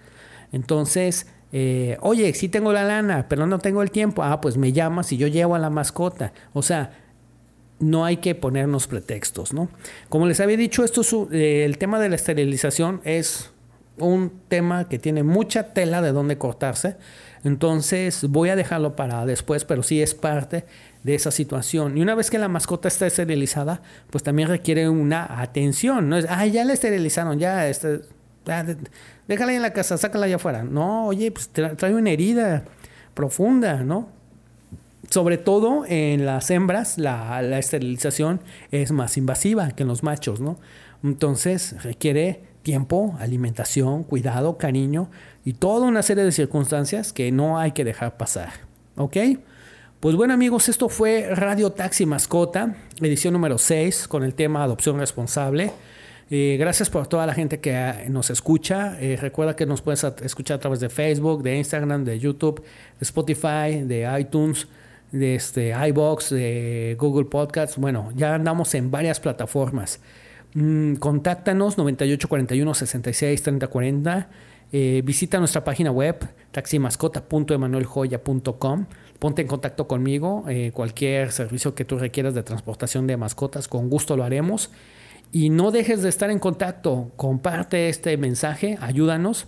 [0.53, 4.23] Entonces, eh, oye, sí tengo la lana, pero no tengo el tiempo.
[4.23, 6.33] Ah, pues me llamas y yo llevo a la mascota.
[6.53, 7.04] O sea,
[7.81, 9.69] no hay que ponernos pretextos, ¿no?
[10.09, 11.03] Como les había dicho, esto
[11.33, 13.51] eh, el tema de la esterilización es
[13.99, 16.97] un tema que tiene mucha tela de dónde cortarse.
[17.45, 20.65] Entonces voy a dejarlo para después, pero sí es parte
[21.03, 21.99] de esa situación.
[21.99, 26.09] Y una vez que la mascota está esterilizada, pues también requiere una atención.
[26.09, 28.01] No es, ah, ya la esterilizaron, ya, este,
[29.29, 30.65] déjala ahí en la casa, sácala allá afuera.
[30.65, 32.65] No, oye, pues trae una herida
[33.13, 34.09] profunda, ¿no?
[35.15, 38.41] Sobre todo en las hembras, la, esterilización
[38.73, 40.59] es más invasiva que en los machos, ¿no?
[41.05, 45.13] Entonces requiere tiempo, alimentación, cuidado, cariño
[45.45, 48.55] y toda una serie de circunstancias que no hay que dejar pasar.
[48.97, 49.17] ¿Ok?
[50.01, 54.99] Pues bueno amigos, esto fue Radio Taxi Mascota, edición número 6 con el tema adopción
[54.99, 55.71] responsable.
[56.29, 59.01] Eh, gracias por toda la gente que ah, nos escucha.
[59.01, 63.05] Eh, recuerda que nos puedes escuchar a través de Facebook, de Instagram, de YouTube, de
[63.05, 64.67] Spotify, de iTunes
[65.13, 67.77] de este, iBox, de Google Podcasts.
[67.77, 70.01] Bueno, ya andamos en varias plataformas.
[70.55, 74.29] Mm, contáctanos 9841 66 3040.
[74.73, 78.87] Eh, visita nuestra página web taximascota.emanueljoya.com.
[79.19, 80.45] Ponte en contacto conmigo.
[80.49, 84.71] Eh, cualquier servicio que tú requieras de transportación de mascotas, con gusto lo haremos.
[85.33, 87.13] Y no dejes de estar en contacto.
[87.17, 89.47] Comparte este mensaje, ayúdanos.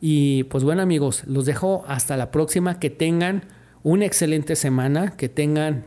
[0.00, 2.80] Y pues bueno amigos, los dejo hasta la próxima.
[2.80, 3.44] Que tengan
[3.82, 5.84] una excelente semana, que tengan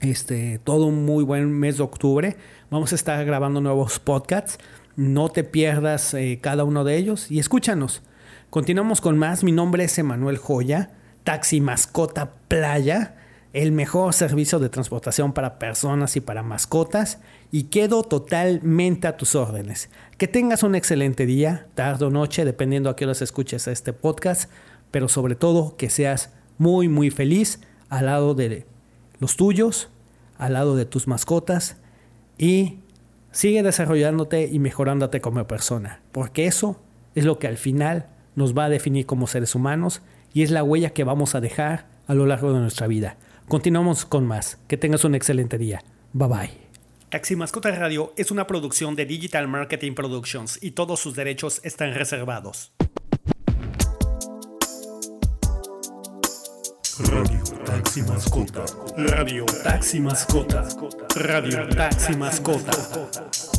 [0.00, 2.36] este, todo un muy buen mes de octubre.
[2.70, 4.58] Vamos a estar grabando nuevos podcasts.
[4.96, 8.02] No te pierdas eh, cada uno de ellos y escúchanos.
[8.50, 9.42] Continuamos con más.
[9.42, 10.90] Mi nombre es Emanuel Joya,
[11.24, 13.16] Taxi Mascota Playa,
[13.52, 17.20] el mejor servicio de transportación para personas y para mascotas.
[17.50, 19.90] Y quedo totalmente a tus órdenes.
[20.18, 24.50] Que tengas un excelente día, tarde o noche, dependiendo a qué horas escuches este podcast.
[24.90, 28.66] Pero sobre todo que seas muy, muy feliz al lado de
[29.18, 29.88] los tuyos,
[30.36, 31.76] al lado de tus mascotas
[32.36, 32.78] y
[33.32, 36.80] sigue desarrollándote y mejorándote como persona, porque eso
[37.14, 40.02] es lo que al final nos va a definir como seres humanos
[40.32, 43.16] y es la huella que vamos a dejar a lo largo de nuestra vida.
[43.48, 44.58] Continuamos con más.
[44.68, 45.82] Que tengas un excelente día.
[46.12, 46.50] Bye bye.
[47.08, 51.94] Taxi Mascota Radio es una producción de Digital Marketing Productions y todos sus derechos están
[51.94, 52.72] reservados.
[57.00, 58.64] Radio Taxi Mascota.
[58.96, 60.66] Radio Taxi Mascota.
[61.14, 63.57] Radio Taxi Mascota.